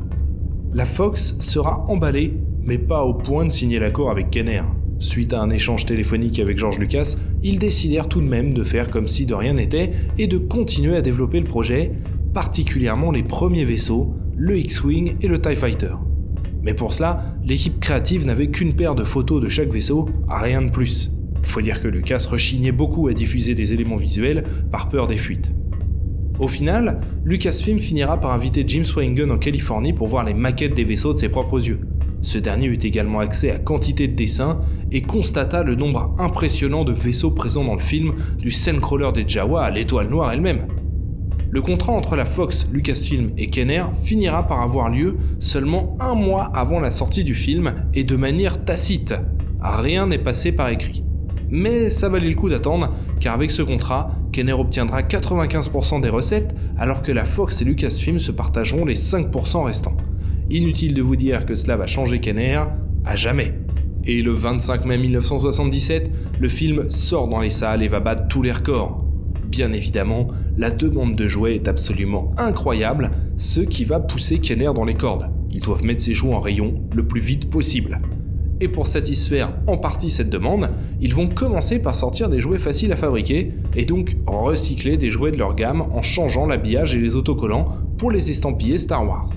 la 0.74 0.86
Fox 0.86 1.38
sera 1.40 1.86
emballée, 1.88 2.34
mais 2.64 2.80
pas 2.80 3.04
au 3.04 3.14
point 3.14 3.46
de 3.46 3.52
signer 3.52 3.78
l'accord 3.78 4.10
avec 4.10 4.32
Kenner. 4.32 4.64
Suite 4.98 5.34
à 5.34 5.42
un 5.42 5.52
échange 5.52 5.86
téléphonique 5.86 6.40
avec 6.40 6.58
George 6.58 6.80
Lucas, 6.80 7.16
ils 7.44 7.60
décidèrent 7.60 8.10
tout 8.10 8.22
de 8.22 8.28
même 8.28 8.56
de 8.56 8.64
faire 8.64 8.90
comme 8.90 9.08
si 9.08 9.28
de 9.28 9.36
rien 9.36 9.54
n'était 9.54 9.92
et 10.18 10.26
de 10.26 10.40
continuer 10.40 10.96
à 10.96 11.02
développer 11.02 11.40
le 11.40 11.46
projet, 11.46 11.92
particulièrement 12.34 13.12
les 13.12 13.24
premiers 13.24 13.66
vaisseaux, 13.66 14.16
le 14.36 14.58
X-Wing 14.58 15.16
et 15.22 15.28
le 15.28 15.40
TIE 15.40 15.56
Fighter. 15.56 15.94
Mais 16.68 16.74
pour 16.74 16.94
cela, 16.94 17.24
l'équipe 17.46 17.80
créative 17.80 18.26
n'avait 18.26 18.48
qu'une 18.48 18.74
paire 18.74 18.94
de 18.94 19.06
photos 19.06 19.42
de 19.42 19.48
chaque 19.48 19.72
vaisseau, 19.72 20.10
rien 20.28 20.62
de 20.62 20.70
plus. 20.70 21.14
Faut 21.44 21.62
dire 21.62 21.82
que 21.82 21.88
Lucas 21.88 22.28
rechignait 22.30 22.74
beaucoup 22.74 23.08
à 23.08 23.14
diffuser 23.14 23.56
des 23.56 23.74
éléments 23.74 23.96
visuels 23.96 24.44
par 24.70 24.90
peur 24.90 25.08
des 25.08 25.16
fuites. 25.16 25.56
Au 26.42 26.50
final, 26.50 27.00
Lucasfilm 27.24 27.80
finira 27.80 28.20
par 28.20 28.34
inviter 28.34 28.66
James 28.68 28.84
Swaingen 28.84 29.32
en 29.32 29.38
Californie 29.38 29.94
pour 29.94 30.08
voir 30.08 30.26
les 30.26 30.34
maquettes 30.34 30.74
des 30.74 30.84
vaisseaux 30.84 31.14
de 31.14 31.20
ses 31.20 31.30
propres 31.30 31.66
yeux. 31.66 31.80
Ce 32.22 32.38
dernier 32.38 32.68
eut 32.68 32.80
également 32.84 33.20
accès 33.20 33.50
à 33.50 33.60
quantité 33.60 34.10
de 34.10 34.16
dessins 34.16 34.60
et 34.92 35.02
constata 35.04 35.64
le 35.64 35.76
nombre 35.76 36.14
impressionnant 36.20 36.84
de 36.84 36.92
vaisseaux 36.92 37.32
présents 37.32 37.64
dans 37.64 37.76
le 37.76 37.80
film, 37.80 38.16
du 38.40 38.52
Sandcrawler 38.52 39.14
des 39.14 39.26
Jawa 39.26 39.64
à 39.64 39.72
l'étoile 39.72 40.10
noire 40.10 40.34
elle-même. 40.34 40.68
Le 41.50 41.62
contrat 41.62 41.94
entre 41.94 42.16
la 42.16 42.26
Fox, 42.26 42.68
Lucasfilm 42.74 43.32
et 43.38 43.48
Kenner 43.48 43.84
finira 43.96 44.46
par 44.46 44.62
avoir 44.62 44.90
lieu 44.90 45.18
seulement 45.40 45.96
un 46.00 46.14
mois 46.14 46.52
avant 46.54 46.80
la 46.80 46.92
sortie 46.92 47.24
du 47.24 47.34
film 47.34 47.74
et 47.94 48.04
de 48.04 48.16
manière 48.18 48.66
tacite. 48.66 49.14
Rien 49.62 50.08
n'est 50.08 50.18
passé 50.18 50.52
par 50.52 50.70
écrit. 50.70 51.04
Mais 51.50 51.90
ça 51.90 52.10
valait 52.10 52.30
le 52.30 52.36
coup 52.36 52.50
d'attendre, 52.50 52.94
car 53.22 53.34
avec 53.34 53.52
ce 53.52 53.62
contrat, 53.62 54.12
Kenner 54.34 54.54
obtiendra 54.54 55.02
95% 55.02 56.02
des 56.02 56.10
recettes, 56.10 56.54
alors 56.78 57.02
que 57.02 57.14
la 57.14 57.24
Fox 57.24 57.62
et 57.62 57.66
Lucasfilm 57.66 58.20
se 58.20 58.34
partageront 58.34 58.84
les 58.84 58.96
5% 58.96 59.64
restants. 59.64 59.96
Inutile 60.50 60.94
de 60.94 61.02
vous 61.02 61.16
dire 61.16 61.46
que 61.46 61.56
cela 61.56 61.78
va 61.78 61.88
changer 61.88 62.20
Kenner 62.20 62.64
à 63.06 63.16
jamais. 63.16 63.54
Et 64.06 64.22
le 64.22 64.34
25 64.34 64.86
mai 64.86 64.98
1977, 64.98 66.12
le 66.40 66.50
film 66.50 66.90
sort 66.90 67.30
dans 67.30 67.40
les 67.40 67.50
salles 67.50 67.84
et 67.84 67.88
va 67.88 68.02
battre 68.02 68.28
tous 68.28 68.42
les 68.42 68.52
records. 68.52 69.04
Bien 69.48 69.72
évidemment, 69.72 70.28
la 70.58 70.72
demande 70.72 71.16
de 71.16 71.28
jouets 71.28 71.56
est 71.56 71.68
absolument 71.68 72.34
incroyable, 72.38 73.12
ce 73.38 73.62
qui 73.62 73.86
va 73.86 74.00
pousser 74.00 74.40
Kenner 74.40 74.72
dans 74.74 74.86
les 74.86 74.96
cordes. 74.96 75.30
Ils 75.52 75.62
doivent 75.62 75.84
mettre 75.84 76.02
ses 76.02 76.14
jouets 76.14 76.34
en 76.34 76.40
rayon 76.40 76.82
le 76.94 77.06
plus 77.06 77.22
vite 77.22 77.50
possible. 77.50 78.00
Et 78.60 78.68
pour 78.68 78.88
satisfaire 78.88 79.54
en 79.68 79.78
partie 79.78 80.10
cette 80.10 80.32
demande, 80.32 80.70
ils 81.00 81.14
vont 81.14 81.28
commencer 81.28 81.78
par 81.78 81.96
sortir 81.96 82.28
des 82.28 82.42
jouets 82.42 82.58
faciles 82.58 82.92
à 82.92 82.96
fabriquer 82.96 83.52
et 83.76 83.86
donc 83.86 84.18
recycler 84.26 84.98
des 84.98 85.12
jouets 85.12 85.32
de 85.32 85.38
leur 85.38 85.54
gamme 85.54 85.82
en 85.82 86.02
changeant 86.02 86.48
l'habillage 86.48 86.96
et 86.96 87.00
les 87.00 87.16
autocollants 87.16 87.78
pour 88.00 88.10
les 88.10 88.32
estampiller 88.32 88.80
Star 88.80 89.08
Wars. 89.08 89.30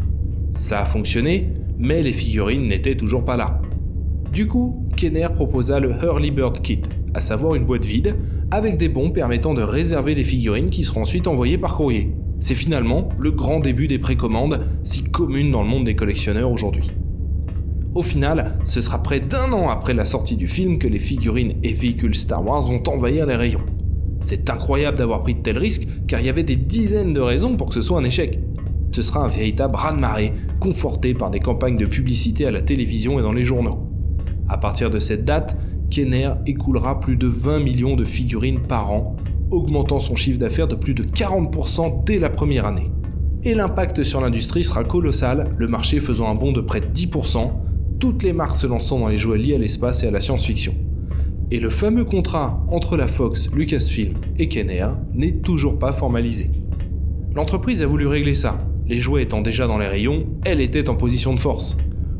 Cela 0.52 0.80
a 0.80 0.84
fonctionné, 0.86 1.52
mais 1.78 2.02
les 2.02 2.12
figurines 2.12 2.66
n'étaient 2.66 2.96
toujours 2.96 3.24
pas 3.26 3.36
là. 3.36 3.60
Du 4.32 4.46
coup, 4.46 4.86
Kenner 4.96 5.28
proposa 5.34 5.80
le 5.80 5.90
Hurley 6.02 6.30
Bird 6.30 6.60
Kit, 6.62 6.82
à 7.14 7.20
savoir 7.20 7.54
une 7.54 7.64
boîte 7.64 7.84
vide 7.84 8.16
avec 8.50 8.76
des 8.76 8.88
bons 8.88 9.10
permettant 9.10 9.54
de 9.54 9.62
réserver 9.62 10.14
les 10.14 10.24
figurines 10.24 10.70
qui 10.70 10.84
seront 10.84 11.02
ensuite 11.02 11.26
envoyées 11.26 11.58
par 11.58 11.76
courrier. 11.76 12.12
C'est 12.38 12.54
finalement 12.54 13.10
le 13.18 13.30
grand 13.30 13.60
début 13.60 13.86
des 13.86 13.98
précommandes, 13.98 14.60
si 14.82 15.04
communes 15.04 15.50
dans 15.50 15.62
le 15.62 15.68
monde 15.68 15.84
des 15.84 15.94
collectionneurs 15.94 16.50
aujourd'hui. 16.50 16.90
Au 17.94 18.02
final, 18.02 18.58
ce 18.64 18.80
sera 18.80 19.02
près 19.02 19.20
d'un 19.20 19.52
an 19.52 19.68
après 19.68 19.94
la 19.94 20.04
sortie 20.04 20.36
du 20.36 20.46
film 20.46 20.78
que 20.78 20.86
les 20.86 21.00
figurines 21.00 21.54
et 21.62 21.72
véhicules 21.72 22.14
Star 22.14 22.44
Wars 22.44 22.62
vont 22.62 22.82
envahir 22.88 23.26
les 23.26 23.36
rayons. 23.36 23.66
C'est 24.20 24.48
incroyable 24.48 24.98
d'avoir 24.98 25.22
pris 25.22 25.34
de 25.34 25.40
tels 25.40 25.58
risques 25.58 25.88
car 26.06 26.20
il 26.20 26.26
y 26.26 26.30
avait 26.30 26.42
des 26.42 26.56
dizaines 26.56 27.12
de 27.12 27.20
raisons 27.20 27.56
pour 27.56 27.68
que 27.68 27.74
ce 27.74 27.80
soit 27.80 27.98
un 27.98 28.04
échec. 28.04 28.38
Ce 28.92 29.02
sera 29.02 29.24
un 29.24 29.28
véritable 29.28 29.76
raz-de-marée, 29.76 30.32
conforté 30.60 31.14
par 31.14 31.30
des 31.30 31.40
campagnes 31.40 31.76
de 31.76 31.86
publicité 31.86 32.46
à 32.46 32.50
la 32.50 32.60
télévision 32.60 33.18
et 33.18 33.22
dans 33.22 33.32
les 33.32 33.44
journaux. 33.44 33.86
À 34.48 34.56
partir 34.58 34.90
de 34.90 34.98
cette 34.98 35.24
date, 35.24 35.56
Kenner 35.90 36.30
écoulera 36.46 37.00
plus 37.00 37.16
de 37.16 37.26
20 37.26 37.60
millions 37.60 37.96
de 37.96 38.04
figurines 38.04 38.60
par 38.60 38.92
an, 38.92 39.16
augmentant 39.50 39.98
son 39.98 40.16
chiffre 40.16 40.38
d'affaires 40.38 40.68
de 40.68 40.76
plus 40.76 40.94
de 40.94 41.02
40% 41.02 42.04
dès 42.04 42.18
la 42.18 42.30
première 42.30 42.66
année. 42.66 42.90
Et 43.42 43.54
l'impact 43.54 44.02
sur 44.02 44.20
l'industrie 44.20 44.64
sera 44.64 44.84
colossal, 44.84 45.54
le 45.56 45.66
marché 45.66 45.98
faisant 45.98 46.28
un 46.28 46.34
bond 46.34 46.52
de 46.52 46.60
près 46.60 46.80
de 46.80 46.86
10%, 46.86 47.50
toutes 47.98 48.22
les 48.22 48.32
marques 48.32 48.54
se 48.54 48.66
lançant 48.66 49.00
dans 49.00 49.08
les 49.08 49.18
jouets 49.18 49.38
liés 49.38 49.54
à 49.54 49.58
l'espace 49.58 50.04
et 50.04 50.08
à 50.08 50.10
la 50.10 50.20
science-fiction. 50.20 50.74
Et 51.50 51.58
le 51.58 51.70
fameux 51.70 52.04
contrat 52.04 52.64
entre 52.68 52.96
la 52.96 53.08
Fox, 53.08 53.50
Lucasfilm 53.52 54.14
et 54.38 54.48
Kenner 54.48 54.86
n'est 55.14 55.38
toujours 55.38 55.78
pas 55.78 55.92
formalisé. 55.92 56.50
L'entreprise 57.34 57.82
a 57.82 57.86
voulu 57.86 58.06
régler 58.06 58.34
ça. 58.34 58.58
Les 58.86 59.00
jouets 59.00 59.24
étant 59.24 59.40
déjà 59.40 59.66
dans 59.66 59.78
les 59.78 59.88
rayons, 59.88 60.26
elle 60.44 60.60
était 60.60 60.88
en 60.88 60.94
position 60.94 61.34
de 61.34 61.38
force. 61.38 61.76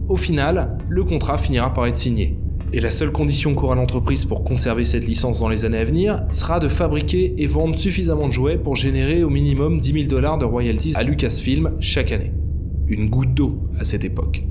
Au 0.08 0.16
final, 0.16 0.78
le 0.88 1.04
contrat 1.04 1.38
finira 1.38 1.72
par 1.72 1.86
être 1.86 1.96
signé. 1.96 2.39
Et 2.72 2.78
la 2.80 2.90
seule 2.90 3.10
condition 3.10 3.54
qu'aura 3.54 3.74
l'entreprise 3.74 4.24
pour 4.24 4.44
conserver 4.44 4.84
cette 4.84 5.06
licence 5.06 5.40
dans 5.40 5.48
les 5.48 5.64
années 5.64 5.78
à 5.78 5.84
venir 5.84 6.22
sera 6.30 6.60
de 6.60 6.68
fabriquer 6.68 7.34
et 7.38 7.46
vendre 7.46 7.76
suffisamment 7.76 8.28
de 8.28 8.32
jouets 8.32 8.58
pour 8.58 8.76
générer 8.76 9.24
au 9.24 9.30
minimum 9.30 9.80
10 9.80 9.92
000 9.92 10.04
dollars 10.06 10.38
de 10.38 10.44
royalties 10.44 10.92
à 10.94 11.02
Lucasfilm 11.02 11.76
chaque 11.80 12.12
année. 12.12 12.32
Une 12.86 13.10
goutte 13.10 13.34
d'eau 13.34 13.58
à 13.78 13.84
cette 13.84 14.04
époque. 14.04 14.44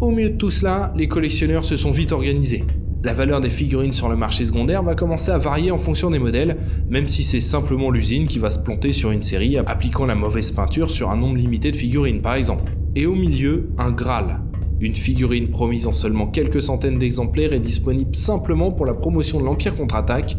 Au 0.00 0.10
milieu 0.10 0.30
de 0.30 0.36
tout 0.36 0.52
cela, 0.52 0.92
les 0.96 1.08
collectionneurs 1.08 1.64
se 1.64 1.74
sont 1.74 1.90
vite 1.90 2.12
organisés. 2.12 2.64
La 3.02 3.12
valeur 3.12 3.40
des 3.40 3.50
figurines 3.50 3.92
sur 3.92 4.08
le 4.08 4.16
marché 4.16 4.44
secondaire 4.44 4.84
va 4.84 4.94
commencer 4.94 5.32
à 5.32 5.38
varier 5.38 5.72
en 5.72 5.78
fonction 5.78 6.10
des 6.10 6.18
modèles, 6.18 6.58
même 6.88 7.06
si 7.06 7.24
c'est 7.24 7.40
simplement 7.40 7.90
l'usine 7.90 8.26
qui 8.26 8.38
va 8.38 8.50
se 8.50 8.60
planter 8.60 8.92
sur 8.92 9.10
une 9.10 9.20
série 9.20 9.58
appliquant 9.58 10.06
la 10.06 10.14
mauvaise 10.14 10.52
peinture 10.52 10.90
sur 10.90 11.10
un 11.10 11.16
nombre 11.16 11.36
limité 11.36 11.72
de 11.72 11.76
figurines 11.76 12.20
par 12.20 12.34
exemple. 12.34 12.72
Et 12.94 13.06
au 13.06 13.14
milieu, 13.14 13.70
un 13.78 13.90
Graal, 13.90 14.40
une 14.80 14.94
figurine 14.94 15.48
promise 15.48 15.86
en 15.86 15.92
seulement 15.92 16.26
quelques 16.26 16.60
centaines 16.60 16.98
d'exemplaires 16.98 17.52
est 17.52 17.60
disponible 17.60 18.14
simplement 18.14 18.72
pour 18.72 18.84
la 18.84 18.94
promotion 18.94 19.40
de 19.40 19.44
l'Empire 19.44 19.74
contre-attaque, 19.74 20.36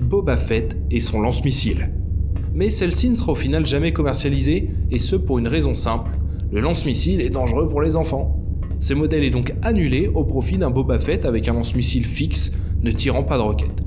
Boba 0.00 0.36
Fett 0.36 0.76
et 0.90 1.00
son 1.00 1.20
lance-missile. 1.20 1.90
Mais 2.54 2.70
celle-ci 2.70 3.08
ne 3.08 3.14
sera 3.14 3.32
au 3.32 3.34
final 3.34 3.64
jamais 3.64 3.92
commercialisée, 3.92 4.70
et 4.90 4.98
ce 4.98 5.16
pour 5.16 5.38
une 5.38 5.48
raison 5.48 5.74
simple, 5.74 6.10
le 6.52 6.60
lance-missile 6.60 7.20
est 7.20 7.30
dangereux 7.30 7.68
pour 7.68 7.80
les 7.80 7.96
enfants. 7.96 8.42
Ce 8.80 8.94
modèle 8.94 9.24
est 9.24 9.30
donc 9.30 9.54
annulé 9.62 10.08
au 10.08 10.24
profit 10.24 10.58
d'un 10.58 10.70
Boba 10.70 10.98
Fett 10.98 11.24
avec 11.24 11.48
un 11.48 11.54
lance-missile 11.54 12.04
fixe 12.04 12.52
ne 12.82 12.90
tirant 12.90 13.22
pas 13.22 13.38
de 13.38 13.42
roquettes. 13.42 13.82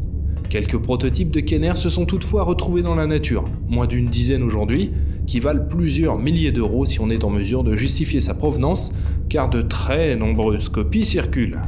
Quelques 0.50 0.77
prototypes 0.77 1.31
de 1.31 1.39
Kenner 1.39 1.75
se 1.75 1.88
sont 1.88 2.05
toutefois 2.05 2.43
retrouvés 2.43 2.81
dans 2.81 2.93
la 2.96 3.08
nature, 3.08 3.46
moins 3.70 3.88
d'une 3.88 4.08
dizaine 4.08 4.43
aujourd'hui, 4.43 4.91
qui 5.25 5.39
valent 5.39 5.65
plusieurs 5.65 6.17
milliers 6.20 6.51
d'euros 6.51 6.84
si 6.84 7.00
on 7.00 7.10
est 7.10 7.24
en 7.24 7.29
mesure 7.29 7.63
de 7.63 7.74
justifier 7.77 8.20
sa 8.20 8.34
provenance, 8.34 8.93
car 9.32 9.50
de 9.50 9.62
très 9.62 10.18
nombreuses 10.18 10.68
copies 10.68 11.06
circulent. 11.06 11.62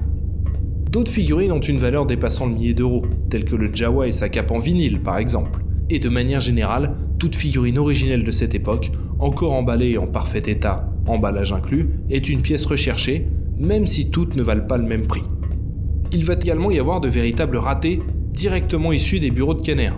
D'autres 0.91 1.10
figurines 1.10 1.53
ont 1.53 1.62
une 1.62 1.77
valeur 1.77 2.05
dépassant 2.05 2.46
le 2.46 2.55
millier 2.55 2.74
d'euros, 2.74 3.05
telles 3.29 3.46
que 3.46 3.55
le 3.55 3.74
Jawa 3.74 4.05
et 4.05 4.12
sa 4.12 4.27
cape 4.27 4.51
en 4.51 4.60
vinyle 4.60 5.00
par 5.00 5.17
exemple. 5.17 5.62
Et 5.89 6.00
de 6.00 6.10
manière 6.10 6.41
générale, 6.41 6.98
toute 7.20 7.38
figurine 7.38 7.77
originelle 7.77 8.25
de 8.25 8.32
cette 8.32 8.53
époque, 8.53 8.91
encore 9.17 9.53
emballée 9.53 9.91
et 9.91 9.98
en 9.98 10.08
parfait 10.08 10.43
état, 10.46 10.89
emballage 11.08 11.53
inclus, 11.53 11.88
est 12.10 12.27
une 12.27 12.41
pièce 12.41 12.65
recherchée, 12.65 13.29
même 13.58 13.88
si 13.88 14.10
toutes 14.10 14.36
ne 14.36 14.43
valent 14.43 14.67
pas 14.67 14.77
le 14.77 14.84
même 14.84 15.08
prix. 15.08 15.24
Il 16.12 16.25
va 16.25 16.34
également 16.34 16.70
y 16.70 16.79
avoir 16.79 17.00
de 17.00 17.08
véritables 17.08 17.55
ratés 17.55 18.01
directement 18.34 18.91
issus 18.91 19.22
des 19.22 19.32
bureaux 19.32 19.53
de 19.53 19.62
Kenner. 19.62 19.91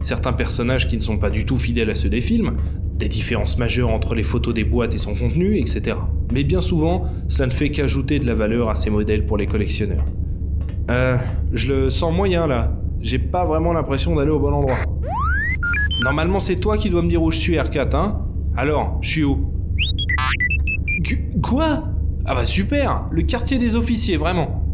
Certains 0.00 0.32
personnages 0.32 0.88
qui 0.88 0.96
ne 0.96 1.02
sont 1.02 1.18
pas 1.18 1.30
du 1.30 1.46
tout 1.46 1.56
fidèles 1.56 1.90
à 1.90 1.94
ceux 1.94 2.08
des 2.08 2.20
films, 2.20 2.56
des 3.02 3.08
différences 3.08 3.58
majeures 3.58 3.90
entre 3.90 4.14
les 4.14 4.22
photos 4.22 4.54
des 4.54 4.62
boîtes 4.64 4.94
et 4.94 4.98
son 4.98 5.14
contenu, 5.14 5.58
etc. 5.58 5.96
Mais 6.32 6.44
bien 6.44 6.60
souvent, 6.60 7.04
cela 7.26 7.46
ne 7.46 7.52
fait 7.52 7.70
qu'ajouter 7.70 8.20
de 8.20 8.26
la 8.26 8.34
valeur 8.34 8.70
à 8.70 8.76
ces 8.76 8.90
modèles 8.90 9.26
pour 9.26 9.36
les 9.36 9.46
collectionneurs. 9.46 10.04
Euh, 10.90 11.16
je 11.52 11.72
le 11.72 11.90
sens 11.90 12.14
moyen 12.14 12.46
là. 12.46 12.72
J'ai 13.00 13.18
pas 13.18 13.44
vraiment 13.44 13.72
l'impression 13.72 14.14
d'aller 14.14 14.30
au 14.30 14.38
bon 14.38 14.52
endroit. 14.52 14.76
Normalement, 16.02 16.38
c'est 16.38 16.56
toi 16.56 16.76
qui 16.76 16.90
dois 16.90 17.02
me 17.02 17.08
dire 17.08 17.22
où 17.22 17.32
je 17.32 17.38
suis, 17.38 17.54
R4, 17.54 17.96
hein? 17.96 18.24
Alors, 18.56 18.98
je 19.00 19.08
suis 19.08 19.24
où? 19.24 19.52
Quoi? 21.42 21.84
Ah 22.24 22.34
bah 22.36 22.44
super 22.44 23.06
Le 23.10 23.22
quartier 23.22 23.58
des 23.58 23.74
officiers, 23.74 24.16
vraiment. 24.16 24.64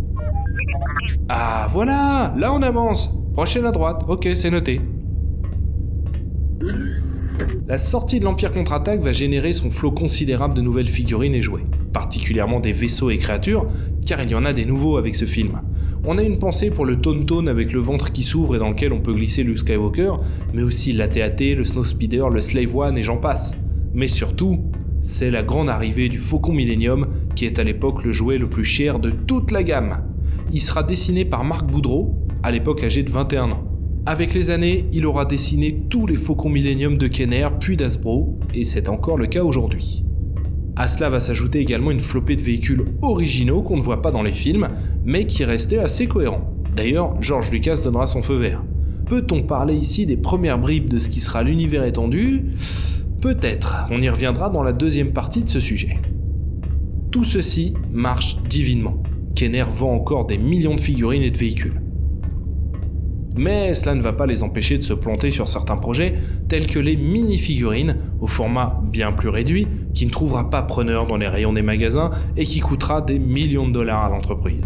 Ah 1.30 1.66
voilà 1.70 2.34
Là 2.36 2.52
on 2.52 2.60
avance 2.62 3.10
Prochaine 3.32 3.64
à 3.64 3.70
droite, 3.70 4.02
ok, 4.08 4.28
c'est 4.34 4.50
noté. 4.50 4.80
La 7.66 7.78
sortie 7.78 8.18
de 8.18 8.24
l'Empire 8.24 8.50
contre-attaque 8.50 9.00
va 9.00 9.12
générer 9.12 9.52
son 9.52 9.70
flot 9.70 9.90
considérable 9.90 10.54
de 10.54 10.62
nouvelles 10.62 10.88
figurines 10.88 11.34
et 11.34 11.42
jouets, 11.42 11.66
particulièrement 11.92 12.60
des 12.60 12.72
vaisseaux 12.72 13.10
et 13.10 13.18
créatures, 13.18 13.66
car 14.06 14.22
il 14.22 14.30
y 14.30 14.34
en 14.34 14.44
a 14.44 14.52
des 14.52 14.64
nouveaux 14.64 14.96
avec 14.96 15.14
ce 15.14 15.26
film. 15.26 15.60
On 16.04 16.16
a 16.16 16.22
une 16.22 16.38
pensée 16.38 16.70
pour 16.70 16.86
le 16.86 17.00
Tauntaun 17.00 17.46
avec 17.46 17.72
le 17.72 17.80
ventre 17.80 18.12
qui 18.12 18.22
s'ouvre 18.22 18.56
et 18.56 18.58
dans 18.58 18.70
lequel 18.70 18.92
on 18.92 19.00
peut 19.00 19.12
glisser 19.12 19.42
Luke 19.42 19.58
Skywalker, 19.58 20.12
mais 20.54 20.62
aussi 20.62 20.92
l'AT-AT, 20.92 21.54
le 21.56 21.64
Snowspeeder, 21.64 22.30
le 22.32 22.40
Slave 22.40 22.74
One 22.74 22.96
et 22.96 23.02
j'en 23.02 23.18
passe. 23.18 23.56
Mais 23.92 24.08
surtout, 24.08 24.64
c'est 25.00 25.30
la 25.30 25.42
grande 25.42 25.68
arrivée 25.68 26.08
du 26.08 26.18
Faucon 26.18 26.52
Millennium, 26.52 27.08
qui 27.34 27.44
est 27.44 27.58
à 27.58 27.64
l'époque 27.64 28.04
le 28.04 28.12
jouet 28.12 28.38
le 28.38 28.48
plus 28.48 28.64
cher 28.64 28.98
de 28.98 29.10
toute 29.10 29.50
la 29.50 29.62
gamme. 29.62 29.98
Il 30.52 30.60
sera 30.60 30.82
dessiné 30.82 31.24
par 31.24 31.44
Marc 31.44 31.66
Boudreau, 31.66 32.16
à 32.42 32.50
l'époque 32.50 32.82
âgé 32.82 33.02
de 33.02 33.10
21 33.10 33.50
ans. 33.50 33.67
Avec 34.10 34.32
les 34.32 34.48
années, 34.48 34.86
il 34.94 35.04
aura 35.04 35.26
dessiné 35.26 35.82
tous 35.90 36.06
les 36.06 36.16
Faucons 36.16 36.48
Millennium 36.48 36.96
de 36.96 37.08
Kenner 37.08 37.46
puis 37.60 37.76
d'Asbro, 37.76 38.38
et 38.54 38.64
c'est 38.64 38.88
encore 38.88 39.18
le 39.18 39.26
cas 39.26 39.44
aujourd'hui. 39.44 40.02
À 40.76 40.88
cela 40.88 41.10
va 41.10 41.20
s'ajouter 41.20 41.58
également 41.58 41.90
une 41.90 42.00
flopée 42.00 42.34
de 42.34 42.40
véhicules 42.40 42.86
originaux 43.02 43.60
qu'on 43.60 43.76
ne 43.76 43.82
voit 43.82 44.00
pas 44.00 44.10
dans 44.10 44.22
les 44.22 44.32
films, 44.32 44.70
mais 45.04 45.26
qui 45.26 45.44
restaient 45.44 45.76
assez 45.76 46.06
cohérents. 46.06 46.54
D'ailleurs, 46.74 47.20
George 47.20 47.50
Lucas 47.50 47.82
donnera 47.84 48.06
son 48.06 48.22
feu 48.22 48.36
vert. 48.36 48.64
Peut-on 49.10 49.42
parler 49.42 49.74
ici 49.74 50.06
des 50.06 50.16
premières 50.16 50.58
bribes 50.58 50.88
de 50.88 51.00
ce 51.00 51.10
qui 51.10 51.20
sera 51.20 51.42
l'univers 51.42 51.84
étendu? 51.84 52.46
Peut-être, 53.20 53.88
on 53.90 54.00
y 54.00 54.08
reviendra 54.08 54.48
dans 54.48 54.62
la 54.62 54.72
deuxième 54.72 55.12
partie 55.12 55.44
de 55.44 55.50
ce 55.50 55.60
sujet. 55.60 55.98
Tout 57.10 57.24
ceci 57.24 57.74
marche 57.92 58.42
divinement. 58.44 59.02
Kenner 59.34 59.66
vend 59.70 59.92
encore 59.92 60.24
des 60.24 60.38
millions 60.38 60.76
de 60.76 60.80
figurines 60.80 61.22
et 61.22 61.30
de 61.30 61.36
véhicules. 61.36 61.82
Mais 63.38 63.72
cela 63.72 63.94
ne 63.94 64.02
va 64.02 64.12
pas 64.12 64.26
les 64.26 64.42
empêcher 64.42 64.78
de 64.78 64.82
se 64.82 64.92
planter 64.92 65.30
sur 65.30 65.46
certains 65.46 65.76
projets, 65.76 66.14
tels 66.48 66.66
que 66.66 66.80
les 66.80 66.96
mini-figurines, 66.96 67.96
au 68.20 68.26
format 68.26 68.82
bien 68.82 69.12
plus 69.12 69.28
réduit, 69.28 69.68
qui 69.94 70.06
ne 70.06 70.10
trouvera 70.10 70.50
pas 70.50 70.62
preneur 70.62 71.06
dans 71.06 71.16
les 71.16 71.28
rayons 71.28 71.52
des 71.52 71.62
magasins 71.62 72.10
et 72.36 72.44
qui 72.44 72.58
coûtera 72.58 73.00
des 73.00 73.20
millions 73.20 73.68
de 73.68 73.72
dollars 73.72 74.04
à 74.04 74.08
l'entreprise. 74.08 74.62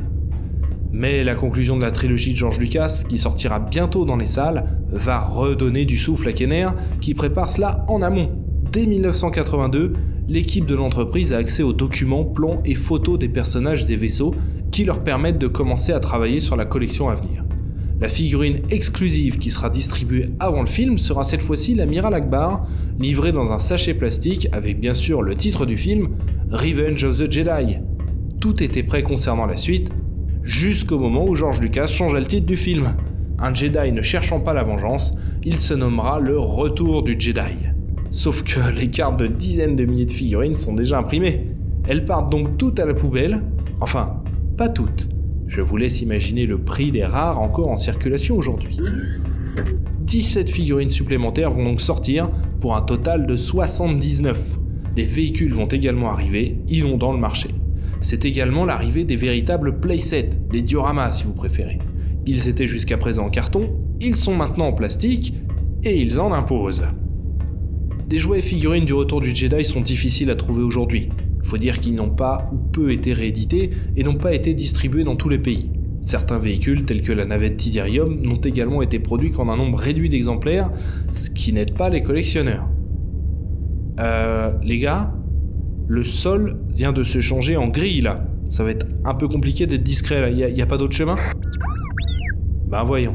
Mais 0.90 1.22
la 1.22 1.34
conclusion 1.34 1.76
de 1.76 1.82
la 1.82 1.90
trilogie 1.90 2.32
de 2.32 2.38
George 2.38 2.58
Lucas, 2.58 3.04
qui 3.06 3.18
sortira 3.18 3.58
bientôt 3.58 4.06
dans 4.06 4.16
les 4.16 4.26
salles, 4.26 4.64
va 4.90 5.20
redonner 5.20 5.84
du 5.84 5.98
souffle 5.98 6.28
à 6.28 6.32
Kenner, 6.32 6.68
qui 7.02 7.12
prépare 7.12 7.50
cela 7.50 7.84
en 7.88 8.00
amont. 8.00 8.30
Dès 8.72 8.86
1982, 8.86 9.92
l'équipe 10.28 10.64
de 10.64 10.74
l'entreprise 10.74 11.34
a 11.34 11.36
accès 11.36 11.62
aux 11.62 11.74
documents, 11.74 12.24
plans 12.24 12.62
et 12.64 12.74
photos 12.74 13.18
des 13.18 13.28
personnages 13.28 13.90
et 13.90 13.96
vaisseaux 13.96 14.34
qui 14.70 14.84
leur 14.84 15.04
permettent 15.04 15.38
de 15.38 15.46
commencer 15.46 15.92
à 15.92 16.00
travailler 16.00 16.40
sur 16.40 16.56
la 16.56 16.64
collection 16.64 17.10
à 17.10 17.14
venir. 17.14 17.41
La 18.02 18.08
figurine 18.08 18.56
exclusive 18.68 19.38
qui 19.38 19.52
sera 19.52 19.70
distribuée 19.70 20.30
avant 20.40 20.62
le 20.62 20.66
film 20.66 20.98
sera 20.98 21.22
cette 21.22 21.40
fois-ci 21.40 21.76
l'amiral 21.76 22.12
Akbar, 22.14 22.66
livrée 22.98 23.30
dans 23.30 23.52
un 23.52 23.60
sachet 23.60 23.94
plastique 23.94 24.48
avec 24.50 24.80
bien 24.80 24.92
sûr 24.92 25.22
le 25.22 25.36
titre 25.36 25.66
du 25.66 25.76
film, 25.76 26.08
Revenge 26.50 27.04
of 27.04 27.18
the 27.18 27.30
Jedi. 27.30 27.78
Tout 28.40 28.60
était 28.60 28.82
prêt 28.82 29.04
concernant 29.04 29.46
la 29.46 29.56
suite, 29.56 29.88
jusqu'au 30.42 30.98
moment 30.98 31.24
où 31.28 31.36
George 31.36 31.60
Lucas 31.60 31.86
changea 31.86 32.18
le 32.18 32.26
titre 32.26 32.44
du 32.44 32.56
film. 32.56 32.92
Un 33.38 33.54
Jedi 33.54 33.92
ne 33.92 34.02
cherchant 34.02 34.40
pas 34.40 34.52
la 34.52 34.64
vengeance, 34.64 35.16
il 35.44 35.60
se 35.60 35.72
nommera 35.72 36.18
le 36.18 36.36
Retour 36.36 37.04
du 37.04 37.14
Jedi. 37.16 37.54
Sauf 38.10 38.42
que 38.42 38.58
les 38.76 38.88
cartes 38.88 39.20
de 39.20 39.28
dizaines 39.28 39.76
de 39.76 39.84
milliers 39.84 40.06
de 40.06 40.10
figurines 40.10 40.54
sont 40.54 40.74
déjà 40.74 40.98
imprimées. 40.98 41.54
Elles 41.86 42.04
partent 42.04 42.32
donc 42.32 42.58
toutes 42.58 42.80
à 42.80 42.84
la 42.84 42.94
poubelle, 42.94 43.44
enfin, 43.80 44.24
pas 44.56 44.70
toutes. 44.70 45.06
Je 45.52 45.60
vous 45.60 45.76
laisse 45.76 46.00
imaginer 46.00 46.46
le 46.46 46.56
prix 46.56 46.90
des 46.92 47.04
rares 47.04 47.38
encore 47.38 47.68
en 47.68 47.76
circulation 47.76 48.38
aujourd'hui. 48.38 48.78
17 50.00 50.48
figurines 50.48 50.88
supplémentaires 50.88 51.50
vont 51.50 51.64
donc 51.64 51.82
sortir 51.82 52.30
pour 52.62 52.74
un 52.74 52.80
total 52.80 53.26
de 53.26 53.36
79. 53.36 54.58
Des 54.96 55.04
véhicules 55.04 55.52
vont 55.52 55.66
également 55.66 56.10
arriver, 56.10 56.56
inondant 56.68 57.12
le 57.12 57.18
marché. 57.18 57.50
C'est 58.00 58.24
également 58.24 58.64
l'arrivée 58.64 59.04
des 59.04 59.16
véritables 59.16 59.78
playsets, 59.78 60.30
des 60.50 60.62
dioramas 60.62 61.12
si 61.12 61.24
vous 61.24 61.34
préférez. 61.34 61.80
Ils 62.24 62.48
étaient 62.48 62.66
jusqu'à 62.66 62.96
présent 62.96 63.26
en 63.26 63.30
carton, 63.30 63.76
ils 64.00 64.16
sont 64.16 64.34
maintenant 64.34 64.68
en 64.68 64.72
plastique, 64.72 65.34
et 65.84 66.00
ils 66.00 66.18
en 66.18 66.32
imposent. 66.32 66.84
Des 68.08 68.18
jouets 68.18 68.38
et 68.38 68.42
figurines 68.42 68.86
du 68.86 68.94
retour 68.94 69.20
du 69.20 69.36
Jedi 69.36 69.66
sont 69.66 69.82
difficiles 69.82 70.30
à 70.30 70.34
trouver 70.34 70.62
aujourd'hui, 70.62 71.10
faut 71.42 71.58
dire 71.58 71.80
qu'ils 71.80 71.94
n'ont 71.94 72.10
pas 72.10 72.50
ou 72.52 72.56
peu 72.56 72.92
été 72.92 73.12
réédités 73.12 73.70
et 73.96 74.04
n'ont 74.04 74.16
pas 74.16 74.32
été 74.32 74.54
distribués 74.54 75.04
dans 75.04 75.16
tous 75.16 75.28
les 75.28 75.38
pays. 75.38 75.70
Certains 76.02 76.38
véhicules, 76.38 76.84
tels 76.84 77.02
que 77.02 77.12
la 77.12 77.24
navette 77.24 77.56
Tidirium, 77.56 78.20
n'ont 78.22 78.34
également 78.34 78.82
été 78.82 78.98
produits 78.98 79.30
qu'en 79.30 79.48
un 79.48 79.56
nombre 79.56 79.78
réduit 79.78 80.08
d'exemplaires, 80.08 80.70
ce 81.12 81.30
qui 81.30 81.52
n'aide 81.52 81.74
pas 81.74 81.90
les 81.90 82.02
collectionneurs. 82.02 82.68
Euh, 84.00 84.52
les 84.62 84.78
gars, 84.78 85.14
le 85.86 86.02
sol 86.02 86.58
vient 86.74 86.92
de 86.92 87.04
se 87.04 87.20
changer 87.20 87.56
en 87.56 87.68
gris 87.68 88.00
là. 88.00 88.26
Ça 88.50 88.64
va 88.64 88.70
être 88.70 88.86
un 89.04 89.14
peu 89.14 89.28
compliqué 89.28 89.66
d'être 89.66 89.82
discret 89.82 90.20
là, 90.20 90.30
y 90.30 90.60
a, 90.60 90.64
a 90.64 90.66
pas 90.66 90.76
d'autre 90.76 90.94
chemin? 90.94 91.14
Ben 92.66 92.82
voyons. 92.84 93.14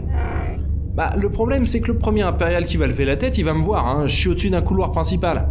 Bah 0.96 1.12
le 1.20 1.30
problème 1.30 1.66
c'est 1.66 1.82
que 1.82 1.88
le 1.88 1.98
premier 1.98 2.22
impérial 2.22 2.66
qui 2.66 2.78
va 2.78 2.88
lever 2.88 3.06
la 3.06 3.18
tête, 3.18 3.38
il 3.38 3.44
va 3.44 3.54
me 3.54 3.62
voir, 3.62 3.88
hein. 3.88 4.08
je 4.08 4.16
suis 4.16 4.30
au-dessus 4.30 4.50
d'un 4.50 4.62
couloir 4.62 4.92
principal. 4.92 5.50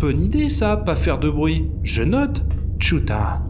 Bonne 0.00 0.22
idée 0.22 0.48
ça, 0.48 0.78
pas 0.78 0.96
faire 0.96 1.18
de 1.18 1.28
bruit. 1.28 1.70
Je 1.82 2.02
note. 2.02 2.42
Chuta. 2.78 3.42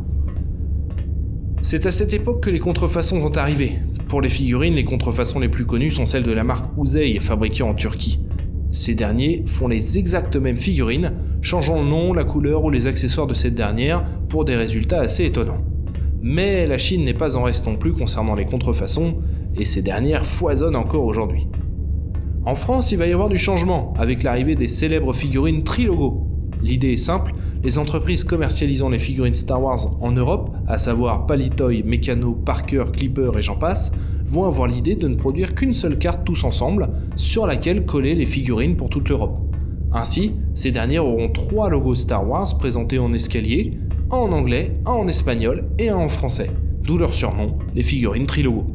C'est 1.63 1.87
à 1.87 1.93
cette 1.93 2.13
époque 2.13 2.43
que 2.43 2.51
les 2.51 2.59
contrefaçons 2.59 3.21
vont 3.21 3.37
arriver. 3.37 3.75
Pour 4.09 4.21
les 4.21 4.31
figurines, 4.31 4.75
les 4.75 4.83
contrefaçons 4.83 5.39
les 5.39 5.49
plus 5.49 5.65
connues 5.65 5.93
sont 5.93 6.07
celles 6.07 6.25
de 6.25 6.33
la 6.33 6.43
marque 6.43 6.69
Uzey, 6.77 7.21
fabriquée 7.21 7.63
en 7.63 7.75
Turquie. 7.75 8.27
Ces 8.73 8.97
derniers 8.97 9.45
font 9.47 9.69
les 9.69 9.97
exactes 9.97 10.35
mêmes 10.35 10.57
figurines, 10.57 11.13
changeant 11.41 11.81
le 11.81 11.89
nom, 11.89 12.13
la 12.13 12.25
couleur 12.25 12.65
ou 12.65 12.71
les 12.71 12.89
accessoires 12.89 13.29
de 13.29 13.35
cette 13.35 13.55
dernière 13.55 14.05
pour 14.29 14.45
des 14.45 14.57
résultats 14.57 15.03
assez 15.03 15.27
étonnants. 15.27 15.65
Mais 16.21 16.67
la 16.67 16.79
Chine 16.79 17.05
n'est 17.05 17.15
pas 17.15 17.37
en 17.37 17.45
reste 17.45 17.69
non 17.69 17.77
plus 17.77 17.93
concernant 17.93 18.35
les 18.35 18.47
contrefaçons, 18.47 19.19
et 19.55 19.65
ces 19.65 19.83
dernières 19.83 20.27
foisonnent 20.27 20.75
encore 20.75 21.05
aujourd'hui. 21.05 21.47
En 22.45 22.57
France, 22.57 22.91
il 22.91 22.99
va 22.99 23.07
y 23.07 23.13
avoir 23.13 23.29
du 23.29 23.39
changement 23.39 23.95
avec 23.97 24.25
l'arrivée 24.25 24.57
des 24.57 24.67
célèbres 24.67 25.13
figurines 25.13 25.63
Trilogo. 25.63 26.27
L'idée 26.63 26.93
est 26.93 26.97
simple, 26.97 27.33
les 27.65 27.79
entreprises 27.79 28.25
commercialisant 28.25 28.91
les 28.91 28.99
figurines 28.99 29.35
Star 29.35 29.63
Wars 29.63 29.97
en 30.01 30.13
Europe, 30.13 30.55
à 30.67 30.79
savoir 30.79 31.27
Palitoy, 31.27 31.83
Meccano, 31.83 32.35
Parker, 32.35 32.85
Clipper 32.93 33.31
et 33.39 33.43
j'en 33.43 33.57
passe, 33.57 33.93
vont 34.27 34.45
avoir 34.45 34.69
l'idée 34.69 34.97
de 34.97 35.09
ne 35.09 35.15
produire 35.15 35.55
qu'une 35.55 35.73
seule 35.73 35.99
carte 35.99 36.25
tous 36.25 36.45
ensemble 36.45 36.91
sur 37.17 37.47
laquelle 37.47 37.87
coller 37.87 38.15
les 38.15 38.27
figurines 38.27 38.77
pour 38.77 38.91
toute 38.91 39.09
l'Europe. 39.09 39.41
Ainsi, 39.93 40.35
ces 40.55 40.71
dernières 40.71 41.07
auront 41.07 41.31
trois 41.31 41.69
logos 41.69 41.97
Star 41.97 42.29
Wars 42.29 42.59
présentés 42.59 42.99
en 42.99 43.13
escalier, 43.13 43.79
un 44.13 44.17
en 44.17 44.33
anglais, 44.33 44.79
un 44.87 44.93
en 44.93 45.09
espagnol 45.09 45.65
et 45.79 45.89
un 45.89 45.97
en 45.97 46.09
français, 46.09 46.51
d'où 46.83 46.99
leur 46.99 47.15
surnom, 47.15 47.59
les 47.75 47.83
figurines 47.83 48.27
Trilogo. 48.27 48.67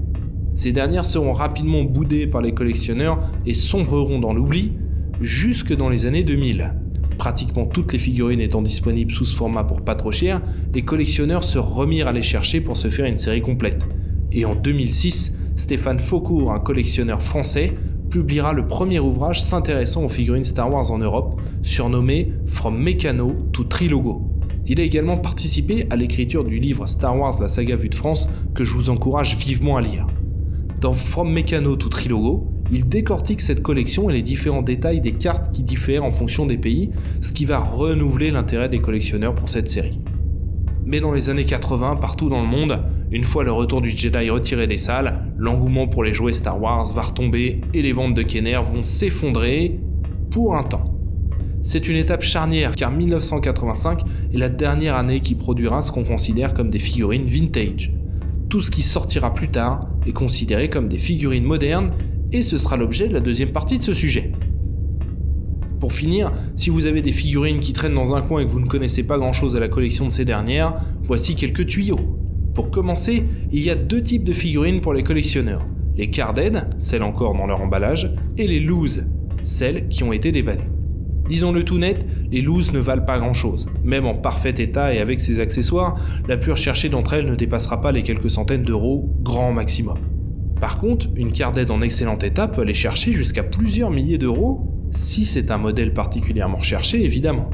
Ces 0.55 0.71
dernières 0.71 1.05
seront 1.05 1.33
rapidement 1.33 1.83
boudées 1.83 2.27
par 2.27 2.41
les 2.41 2.53
collectionneurs 2.53 3.19
et 3.45 3.53
sombreront 3.53 4.19
dans 4.19 4.33
l'oubli 4.33 4.73
jusque 5.21 5.75
dans 5.75 5.89
les 5.89 6.05
années 6.05 6.23
2000. 6.23 6.73
Pratiquement 7.17 7.65
toutes 7.65 7.93
les 7.93 7.99
figurines 7.99 8.41
étant 8.41 8.61
disponibles 8.61 9.11
sous 9.11 9.25
ce 9.25 9.35
format 9.35 9.63
pour 9.63 9.81
pas 9.81 9.95
trop 9.95 10.11
cher, 10.11 10.41
les 10.73 10.83
collectionneurs 10.83 11.43
se 11.43 11.57
remirent 11.57 12.07
à 12.07 12.11
les 12.11 12.21
chercher 12.21 12.61
pour 12.61 12.77
se 12.77 12.89
faire 12.89 13.05
une 13.05 13.17
série 13.17 13.41
complète. 13.41 13.85
Et 14.31 14.45
en 14.45 14.55
2006, 14.55 15.37
Stéphane 15.55 15.99
Faucourt, 15.99 16.51
un 16.51 16.59
collectionneur 16.59 17.21
français, 17.21 17.73
publiera 18.09 18.53
le 18.53 18.67
premier 18.67 18.99
ouvrage 18.99 19.41
s'intéressant 19.41 20.03
aux 20.03 20.09
figurines 20.09 20.43
Star 20.43 20.71
Wars 20.71 20.91
en 20.91 20.97
Europe, 20.97 21.39
surnommé 21.63 22.33
From 22.45 22.77
Meccano 22.77 23.35
to 23.51 23.63
Trilogo. 23.63 24.21
Il 24.67 24.79
a 24.79 24.83
également 24.83 25.17
participé 25.17 25.85
à 25.89 25.95
l'écriture 25.95 26.43
du 26.43 26.59
livre 26.59 26.87
Star 26.87 27.17
Wars 27.17 27.33
la 27.39 27.47
saga 27.47 27.75
vue 27.75 27.89
de 27.89 27.95
France 27.95 28.29
que 28.53 28.63
je 28.63 28.73
vous 28.73 28.89
encourage 28.89 29.37
vivement 29.37 29.77
à 29.77 29.81
lire. 29.81 30.07
Dans 30.81 30.93
From 30.93 31.31
Meccano 31.31 31.75
to 31.75 31.87
Trilogo, 31.89 32.51
il 32.71 32.87
décortique 32.87 33.41
cette 33.41 33.61
collection 33.61 34.09
et 34.09 34.13
les 34.13 34.21
différents 34.21 34.61
détails 34.61 35.01
des 35.01 35.11
cartes 35.11 35.53
qui 35.53 35.63
diffèrent 35.63 36.03
en 36.03 36.11
fonction 36.11 36.45
des 36.45 36.57
pays, 36.57 36.91
ce 37.21 37.31
qui 37.31 37.45
va 37.45 37.59
renouveler 37.59 38.31
l'intérêt 38.31 38.69
des 38.69 38.79
collectionneurs 38.79 39.35
pour 39.35 39.49
cette 39.49 39.69
série. 39.69 39.99
Mais 40.85 40.99
dans 40.99 41.11
les 41.11 41.29
années 41.29 41.45
80, 41.45 41.95
partout 41.95 42.29
dans 42.29 42.41
le 42.41 42.47
monde, 42.47 42.79
une 43.11 43.23
fois 43.23 43.43
le 43.43 43.51
retour 43.51 43.81
du 43.81 43.89
Jedi 43.89 44.29
retiré 44.29 44.67
des 44.67 44.77
salles, 44.77 45.31
l'engouement 45.37 45.87
pour 45.87 46.03
les 46.03 46.13
jouets 46.13 46.33
Star 46.33 46.61
Wars 46.61 46.85
va 46.93 47.01
retomber 47.01 47.61
et 47.73 47.81
les 47.81 47.93
ventes 47.93 48.13
de 48.13 48.21
Kenner 48.21 48.59
vont 48.71 48.83
s'effondrer 48.83 49.79
pour 50.29 50.55
un 50.55 50.63
temps. 50.63 50.95
C'est 51.63 51.87
une 51.87 51.97
étape 51.97 52.21
charnière 52.21 52.75
car 52.75 52.91
1985 52.91 54.01
est 54.33 54.37
la 54.37 54.49
dernière 54.49 54.95
année 54.95 55.19
qui 55.19 55.33
produira 55.33 55.81
ce 55.81 55.91
qu'on 55.91 56.03
considère 56.03 56.53
comme 56.53 56.69
des 56.69 56.77
figurines 56.77 57.25
vintage. 57.25 57.91
Tout 58.49 58.59
ce 58.59 58.69
qui 58.69 58.83
sortira 58.83 59.33
plus 59.33 59.47
tard 59.47 59.89
est 60.05 60.13
considéré 60.13 60.69
comme 60.69 60.87
des 60.87 60.99
figurines 60.99 61.43
modernes 61.43 61.91
et 62.35 62.43
ce 62.43 62.57
sera 62.57 62.75
l'objet 62.75 63.07
de 63.07 63.13
la 63.13 63.21
deuxième 63.21 63.53
partie 63.53 63.79
de 63.79 63.83
ce 63.83 63.93
sujet. 63.93 64.33
Pour 65.79 65.93
finir, 65.93 66.33
si 66.55 66.69
vous 66.69 66.85
avez 66.85 67.01
des 67.01 67.13
figurines 67.13 67.59
qui 67.59 67.71
traînent 67.71 67.95
dans 67.95 68.13
un 68.13 68.21
coin 68.21 68.41
et 68.41 68.45
que 68.45 68.51
vous 68.51 68.59
ne 68.59 68.67
connaissez 68.67 69.03
pas 69.03 69.17
grand 69.17 69.31
chose 69.31 69.55
à 69.55 69.61
la 69.61 69.69
collection 69.69 70.05
de 70.05 70.11
ces 70.11 70.25
dernières, 70.25 70.75
voici 71.01 71.35
quelques 71.35 71.65
tuyaux. 71.65 72.19
Pour 72.53 72.71
commencer, 72.71 73.23
il 73.53 73.61
y 73.61 73.69
a 73.69 73.75
deux 73.75 74.03
types 74.03 74.25
de 74.25 74.33
figurines 74.33 74.81
pour 74.81 74.93
les 74.93 75.03
collectionneurs. 75.03 75.65
Les 75.95 76.09
carded, 76.09 76.67
celles 76.77 77.03
encore 77.03 77.35
dans 77.35 77.47
leur 77.47 77.61
emballage, 77.61 78.13
et 78.37 78.47
les 78.47 78.59
loose, 78.59 79.05
celles 79.43 79.87
qui 79.87 80.03
ont 80.03 80.11
été 80.11 80.33
déballées. 80.33 80.69
Disons-le 81.29 81.63
tout 81.63 81.77
net, 81.77 82.05
les 82.31 82.41
loose 82.41 82.73
ne 82.73 82.79
valent 82.79 83.05
pas 83.05 83.17
grand 83.17 83.33
chose. 83.33 83.67
Même 83.85 84.05
en 84.05 84.15
parfait 84.15 84.55
état 84.57 84.93
et 84.93 84.99
avec 84.99 85.21
ses 85.21 85.39
accessoires, 85.39 85.95
la 86.27 86.35
plus 86.35 86.51
recherchée 86.51 86.89
d'entre 86.89 87.13
elles 87.13 87.27
ne 87.27 87.35
dépassera 87.35 87.79
pas 87.79 87.93
les 87.93 88.03
quelques 88.03 88.29
centaines 88.29 88.63
d'euros, 88.63 89.09
grand 89.21 89.53
maximum. 89.53 89.97
Par 90.59 90.77
contre, 90.77 91.07
une 91.15 91.31
cardette 91.31 91.69
en 91.69 91.81
excellent 91.81 92.17
état 92.17 92.47
peut 92.47 92.61
aller 92.61 92.73
chercher 92.73 93.11
jusqu'à 93.11 93.43
plusieurs 93.43 93.91
milliers 93.91 94.17
d'euros, 94.17 94.71
si 94.91 95.25
c'est 95.25 95.51
un 95.51 95.57
modèle 95.57 95.93
particulièrement 95.93 96.57
recherché 96.57 97.03
évidemment. 97.03 97.49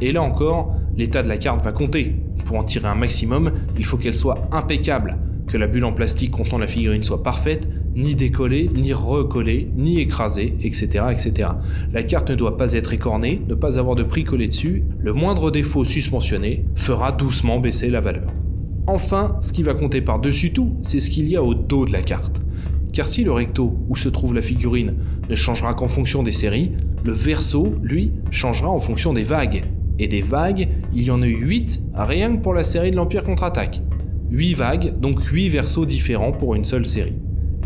Et 0.00 0.12
là 0.12 0.22
encore, 0.22 0.74
l'état 0.96 1.22
de 1.22 1.28
la 1.28 1.36
carte 1.36 1.62
va 1.62 1.72
compter. 1.72 2.16
Pour 2.46 2.56
en 2.56 2.64
tirer 2.64 2.88
un 2.88 2.94
maximum, 2.94 3.52
il 3.78 3.84
faut 3.84 3.98
qu'elle 3.98 4.14
soit 4.14 4.48
impeccable, 4.52 5.18
que 5.46 5.58
la 5.58 5.66
bulle 5.66 5.84
en 5.84 5.92
plastique 5.92 6.30
contenant 6.30 6.58
la 6.58 6.66
figurine 6.66 7.02
soit 7.02 7.22
parfaite, 7.22 7.68
ni 7.94 8.14
décollée, 8.14 8.70
ni 8.74 8.92
recollée, 8.92 9.70
ni 9.76 9.98
écrasée, 9.98 10.56
etc., 10.62 11.04
etc. 11.10 11.50
La 11.92 12.02
carte 12.02 12.30
ne 12.30 12.36
doit 12.36 12.56
pas 12.56 12.72
être 12.72 12.92
écornée, 12.92 13.42
ne 13.48 13.54
pas 13.54 13.78
avoir 13.78 13.96
de 13.96 14.02
prix 14.02 14.24
collé 14.24 14.46
dessus, 14.46 14.84
le 14.98 15.12
moindre 15.12 15.50
défaut 15.50 15.84
suspensionné 15.84 16.64
fera 16.76 17.12
doucement 17.12 17.60
baisser 17.60 17.90
la 17.90 18.00
valeur. 18.00 18.32
Enfin, 18.86 19.36
ce 19.40 19.52
qui 19.52 19.62
va 19.62 19.74
compter 19.74 20.00
par-dessus 20.00 20.52
tout, 20.52 20.76
c'est 20.82 21.00
ce 21.00 21.10
qu'il 21.10 21.28
y 21.28 21.36
a 21.36 21.42
au 21.42 21.54
dos 21.54 21.84
de 21.84 21.92
la 21.92 22.02
carte. 22.02 22.40
Car 22.92 23.06
si 23.06 23.22
le 23.22 23.32
recto, 23.32 23.78
où 23.88 23.96
se 23.96 24.08
trouve 24.08 24.34
la 24.34 24.40
figurine, 24.40 24.94
ne 25.28 25.34
changera 25.34 25.74
qu'en 25.74 25.86
fonction 25.86 26.22
des 26.22 26.32
séries, 26.32 26.72
le 27.04 27.12
verso, 27.12 27.74
lui, 27.82 28.12
changera 28.30 28.68
en 28.68 28.78
fonction 28.78 29.12
des 29.12 29.22
vagues. 29.22 29.64
Et 29.98 30.08
des 30.08 30.22
vagues, 30.22 30.68
il 30.92 31.02
y 31.02 31.10
en 31.10 31.22
a 31.22 31.26
eu 31.26 31.36
8 31.36 31.82
rien 31.94 32.36
que 32.36 32.42
pour 32.42 32.54
la 32.54 32.64
série 32.64 32.90
de 32.90 32.96
l'Empire 32.96 33.22
contre-attaque. 33.22 33.82
8 34.30 34.54
vagues, 34.54 34.98
donc 34.98 35.22
8 35.22 35.48
versos 35.48 35.86
différents 35.86 36.32
pour 36.32 36.54
une 36.54 36.64
seule 36.64 36.86
série. 36.86 37.14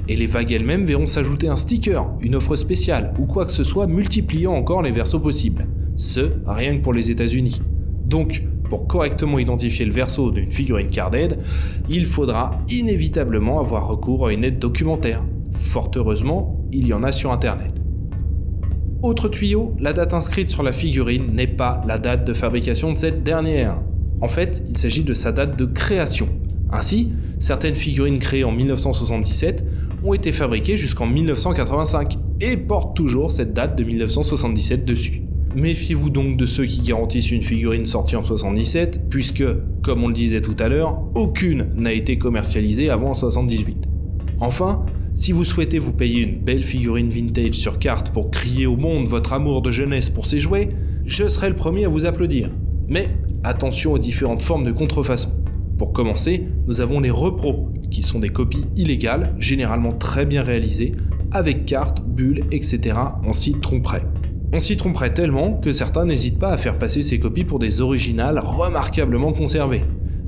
Et 0.08 0.16
les 0.16 0.26
vagues 0.26 0.52
elles-mêmes 0.52 0.84
verront 0.84 1.06
s'ajouter 1.06 1.48
un 1.48 1.56
sticker, 1.56 2.06
une 2.20 2.34
offre 2.34 2.56
spéciale 2.56 3.14
ou 3.18 3.24
quoi 3.24 3.46
que 3.46 3.52
ce 3.52 3.64
soit 3.64 3.86
multipliant 3.86 4.52
encore 4.52 4.82
les 4.82 4.90
versos 4.90 5.20
possibles. 5.20 5.66
Ce, 5.96 6.32
rien 6.46 6.76
que 6.76 6.82
pour 6.82 6.92
les 6.92 7.10
États-Unis. 7.10 7.62
Donc, 8.04 8.42
pour 8.68 8.86
correctement 8.86 9.38
identifier 9.38 9.84
le 9.84 9.92
verso 9.92 10.30
d'une 10.30 10.50
figurine 10.50 10.90
carded, 10.90 11.38
il 11.88 12.06
faudra 12.06 12.58
inévitablement 12.68 13.60
avoir 13.60 13.86
recours 13.86 14.26
à 14.26 14.32
une 14.32 14.44
aide 14.44 14.58
documentaire. 14.58 15.22
Fort 15.52 15.90
heureusement, 15.96 16.64
il 16.72 16.86
y 16.86 16.92
en 16.92 17.02
a 17.02 17.12
sur 17.12 17.32
Internet. 17.32 17.72
Autre 19.02 19.28
tuyau, 19.28 19.74
la 19.78 19.92
date 19.92 20.14
inscrite 20.14 20.48
sur 20.48 20.62
la 20.62 20.72
figurine 20.72 21.34
n'est 21.34 21.46
pas 21.46 21.82
la 21.86 21.98
date 21.98 22.26
de 22.26 22.32
fabrication 22.32 22.92
de 22.92 22.98
cette 22.98 23.22
dernière. 23.22 23.76
En 24.20 24.28
fait, 24.28 24.64
il 24.68 24.78
s'agit 24.78 25.04
de 25.04 25.12
sa 25.12 25.30
date 25.30 25.58
de 25.58 25.66
création. 25.66 26.28
Ainsi, 26.72 27.12
certaines 27.38 27.74
figurines 27.74 28.18
créées 28.18 28.44
en 28.44 28.52
1977 28.52 29.64
ont 30.02 30.14
été 30.14 30.32
fabriquées 30.32 30.76
jusqu'en 30.76 31.06
1985 31.06 32.16
et 32.40 32.56
portent 32.56 32.96
toujours 32.96 33.30
cette 33.30 33.52
date 33.52 33.76
de 33.76 33.84
1977 33.84 34.84
dessus. 34.84 35.22
Méfiez-vous 35.54 36.10
donc 36.10 36.36
de 36.36 36.46
ceux 36.46 36.64
qui 36.64 36.80
garantissent 36.80 37.30
une 37.30 37.42
figurine 37.42 37.86
sortie 37.86 38.16
en 38.16 38.24
77, 38.24 39.08
puisque, 39.08 39.44
comme 39.82 40.02
on 40.02 40.08
le 40.08 40.14
disait 40.14 40.40
tout 40.40 40.56
à 40.58 40.68
l'heure, 40.68 41.00
aucune 41.14 41.68
n'a 41.76 41.92
été 41.92 42.18
commercialisée 42.18 42.90
avant 42.90 43.14
78. 43.14 43.86
Enfin, 44.40 44.84
si 45.14 45.30
vous 45.30 45.44
souhaitez 45.44 45.78
vous 45.78 45.92
payer 45.92 46.22
une 46.22 46.40
belle 46.40 46.64
figurine 46.64 47.08
vintage 47.08 47.54
sur 47.54 47.78
carte 47.78 48.10
pour 48.10 48.32
crier 48.32 48.66
au 48.66 48.76
monde 48.76 49.06
votre 49.06 49.32
amour 49.32 49.62
de 49.62 49.70
jeunesse 49.70 50.10
pour 50.10 50.26
ces 50.26 50.40
jouets, 50.40 50.70
je 51.04 51.28
serai 51.28 51.50
le 51.50 51.54
premier 51.54 51.84
à 51.84 51.88
vous 51.88 52.04
applaudir. 52.04 52.50
Mais 52.88 53.06
attention 53.44 53.92
aux 53.92 53.98
différentes 53.98 54.42
formes 54.42 54.64
de 54.64 54.72
contrefaçon. 54.72 55.30
Pour 55.78 55.92
commencer, 55.92 56.48
nous 56.66 56.80
avons 56.80 56.98
les 56.98 57.10
repros, 57.10 57.68
qui 57.92 58.02
sont 58.02 58.18
des 58.18 58.30
copies 58.30 58.64
illégales, 58.74 59.36
généralement 59.38 59.92
très 59.92 60.26
bien 60.26 60.42
réalisées, 60.42 60.94
avec 61.30 61.64
cartes, 61.64 62.04
bulles, 62.04 62.44
etc. 62.50 62.96
en 63.24 63.32
site 63.32 63.60
tromperait. 63.60 64.02
On 64.56 64.60
s'y 64.60 64.76
tromperait 64.76 65.12
tellement 65.12 65.54
que 65.54 65.72
certains 65.72 66.04
n'hésitent 66.04 66.38
pas 66.38 66.52
à 66.52 66.56
faire 66.56 66.78
passer 66.78 67.02
ces 67.02 67.18
copies 67.18 67.42
pour 67.42 67.58
des 67.58 67.80
originales 67.80 68.38
remarquablement 68.38 69.32
conservées. 69.32 69.82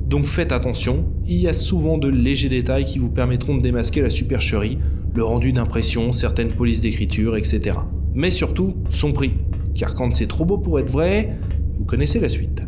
Donc 0.05 0.25
faites 0.25 0.51
attention, 0.51 1.05
il 1.25 1.37
y 1.37 1.47
a 1.47 1.53
souvent 1.53 1.97
de 1.97 2.09
légers 2.09 2.49
détails 2.49 2.83
qui 2.83 2.99
vous 2.99 3.09
permettront 3.09 3.55
de 3.55 3.61
démasquer 3.61 4.01
la 4.01 4.09
supercherie, 4.09 4.79
le 5.15 5.23
rendu 5.23 5.53
d'impression, 5.53 6.11
certaines 6.11 6.51
polices 6.51 6.81
d'écriture, 6.81 7.37
etc. 7.37 7.77
Mais 8.15 8.29
surtout, 8.29 8.75
son 8.89 9.13
prix, 9.13 9.31
car 9.73 9.95
quand 9.95 10.11
c'est 10.11 10.27
trop 10.27 10.43
beau 10.43 10.57
pour 10.57 10.77
être 10.77 10.91
vrai, 10.91 11.39
vous 11.77 11.85
connaissez 11.85 12.19
la 12.19 12.27
suite. 12.27 12.63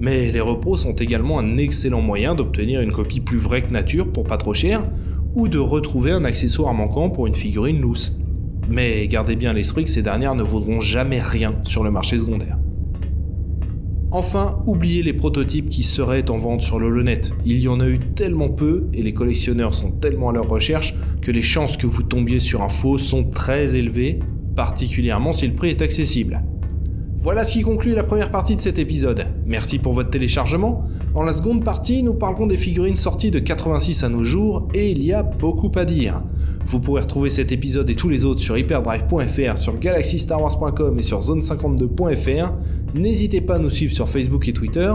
Mais 0.00 0.32
les 0.32 0.40
repros 0.40 0.76
sont 0.76 0.94
également 0.94 1.38
un 1.38 1.58
excellent 1.58 2.02
moyen 2.02 2.34
d'obtenir 2.34 2.80
une 2.80 2.90
copie 2.90 3.20
plus 3.20 3.38
vraie 3.38 3.62
que 3.62 3.70
nature 3.70 4.10
pour 4.10 4.24
pas 4.24 4.36
trop 4.36 4.52
cher, 4.52 4.82
ou 5.36 5.46
de 5.46 5.60
retrouver 5.60 6.10
un 6.10 6.24
accessoire 6.24 6.74
manquant 6.74 7.08
pour 7.08 7.28
une 7.28 7.36
figurine 7.36 7.80
loose. 7.80 8.18
Mais 8.68 9.06
gardez 9.08 9.36
bien 9.36 9.52
l'esprit 9.52 9.84
que 9.84 9.90
ces 9.90 10.02
dernières 10.02 10.34
ne 10.34 10.42
vaudront 10.42 10.80
jamais 10.80 11.20
rien 11.20 11.50
sur 11.64 11.84
le 11.84 11.90
marché 11.90 12.18
secondaire. 12.18 12.58
Enfin, 14.10 14.62
oubliez 14.66 15.02
les 15.02 15.14
prototypes 15.14 15.70
qui 15.70 15.82
seraient 15.82 16.30
en 16.30 16.36
vente 16.36 16.60
sur 16.60 16.78
l'Holonet. 16.78 17.22
Il 17.46 17.60
y 17.60 17.68
en 17.68 17.80
a 17.80 17.88
eu 17.88 17.98
tellement 17.98 18.50
peu 18.50 18.88
et 18.92 19.02
les 19.02 19.14
collectionneurs 19.14 19.74
sont 19.74 19.90
tellement 19.90 20.28
à 20.28 20.32
leur 20.34 20.48
recherche 20.48 20.94
que 21.22 21.30
les 21.30 21.40
chances 21.40 21.78
que 21.78 21.86
vous 21.86 22.02
tombiez 22.02 22.38
sur 22.38 22.60
un 22.60 22.68
faux 22.68 22.98
sont 22.98 23.24
très 23.24 23.74
élevées, 23.74 24.18
particulièrement 24.54 25.32
si 25.32 25.46
le 25.46 25.54
prix 25.54 25.70
est 25.70 25.80
accessible. 25.80 26.42
Voilà 27.22 27.44
ce 27.44 27.52
qui 27.52 27.62
conclut 27.62 27.94
la 27.94 28.02
première 28.02 28.32
partie 28.32 28.56
de 28.56 28.60
cet 28.60 28.80
épisode. 28.80 29.28
Merci 29.46 29.78
pour 29.78 29.92
votre 29.92 30.10
téléchargement. 30.10 30.86
Dans 31.14 31.22
la 31.22 31.32
seconde 31.32 31.62
partie, 31.62 32.02
nous 32.02 32.14
parlerons 32.14 32.48
des 32.48 32.56
figurines 32.56 32.96
sorties 32.96 33.30
de 33.30 33.38
86 33.38 34.02
à 34.02 34.08
nos 34.08 34.24
jours 34.24 34.66
et 34.74 34.90
il 34.90 35.04
y 35.04 35.12
a 35.12 35.22
beaucoup 35.22 35.70
à 35.76 35.84
dire. 35.84 36.20
Vous 36.66 36.80
pourrez 36.80 37.02
retrouver 37.02 37.30
cet 37.30 37.52
épisode 37.52 37.88
et 37.90 37.94
tous 37.94 38.08
les 38.08 38.24
autres 38.24 38.40
sur 38.40 38.58
hyperdrive.fr, 38.58 39.56
sur 39.56 39.78
galaxystarwars.com 39.78 40.98
et 40.98 41.02
sur 41.02 41.20
zone52.fr. 41.20 42.54
N'hésitez 42.96 43.40
pas 43.40 43.54
à 43.54 43.58
nous 43.60 43.70
suivre 43.70 43.92
sur 43.92 44.08
Facebook 44.08 44.48
et 44.48 44.52
Twitter. 44.52 44.92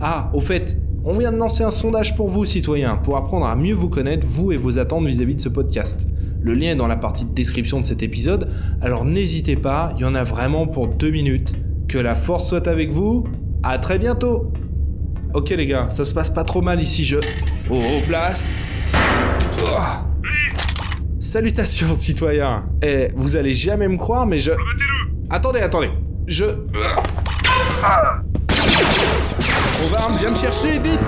Ah, 0.00 0.32
au 0.34 0.40
fait, 0.40 0.80
on 1.04 1.12
vient 1.12 1.30
de 1.30 1.36
lancer 1.36 1.62
un 1.62 1.70
sondage 1.70 2.16
pour 2.16 2.26
vous, 2.26 2.44
citoyens, 2.44 2.96
pour 2.96 3.16
apprendre 3.16 3.46
à 3.46 3.54
mieux 3.54 3.74
vous 3.74 3.88
connaître, 3.88 4.26
vous 4.26 4.50
et 4.50 4.56
vos 4.56 4.80
attentes 4.80 5.06
vis-à-vis 5.06 5.36
de 5.36 5.40
ce 5.40 5.48
podcast. 5.48 6.08
Le 6.40 6.54
lien 6.54 6.72
est 6.72 6.76
dans 6.76 6.88
la 6.88 6.96
partie 6.96 7.24
de 7.24 7.32
description 7.32 7.78
de 7.78 7.84
cet 7.84 8.02
épisode, 8.02 8.50
alors 8.80 9.04
n'hésitez 9.04 9.54
pas, 9.54 9.92
il 9.96 10.02
y 10.02 10.04
en 10.04 10.16
a 10.16 10.24
vraiment 10.24 10.66
pour 10.66 10.88
deux 10.88 11.10
minutes. 11.10 11.54
Que 11.88 11.98
la 11.98 12.14
force 12.14 12.48
soit 12.48 12.68
avec 12.68 12.92
vous. 12.92 13.24
À 13.62 13.78
très 13.78 13.98
bientôt. 13.98 14.52
Ok 15.34 15.50
les 15.50 15.66
gars, 15.66 15.88
ça 15.90 16.04
se 16.04 16.14
passe 16.14 16.30
pas 16.30 16.44
trop 16.44 16.62
mal 16.62 16.80
ici, 16.80 17.04
je... 17.04 17.16
Oh, 17.70 17.80
blast 18.06 18.48
oh. 19.62 19.78
Salutations 21.18 21.94
citoyens 21.94 22.64
Eh, 22.82 23.08
vous 23.14 23.36
allez 23.36 23.52
jamais 23.52 23.88
me 23.88 23.96
croire, 23.96 24.26
mais 24.26 24.38
je... 24.38 24.52
Attendez, 25.28 25.60
attendez. 25.60 25.90
Je... 26.26 26.44
Provarme, 29.78 30.16
viens 30.18 30.30
me 30.30 30.36
chercher, 30.36 30.78
vite 30.78 31.00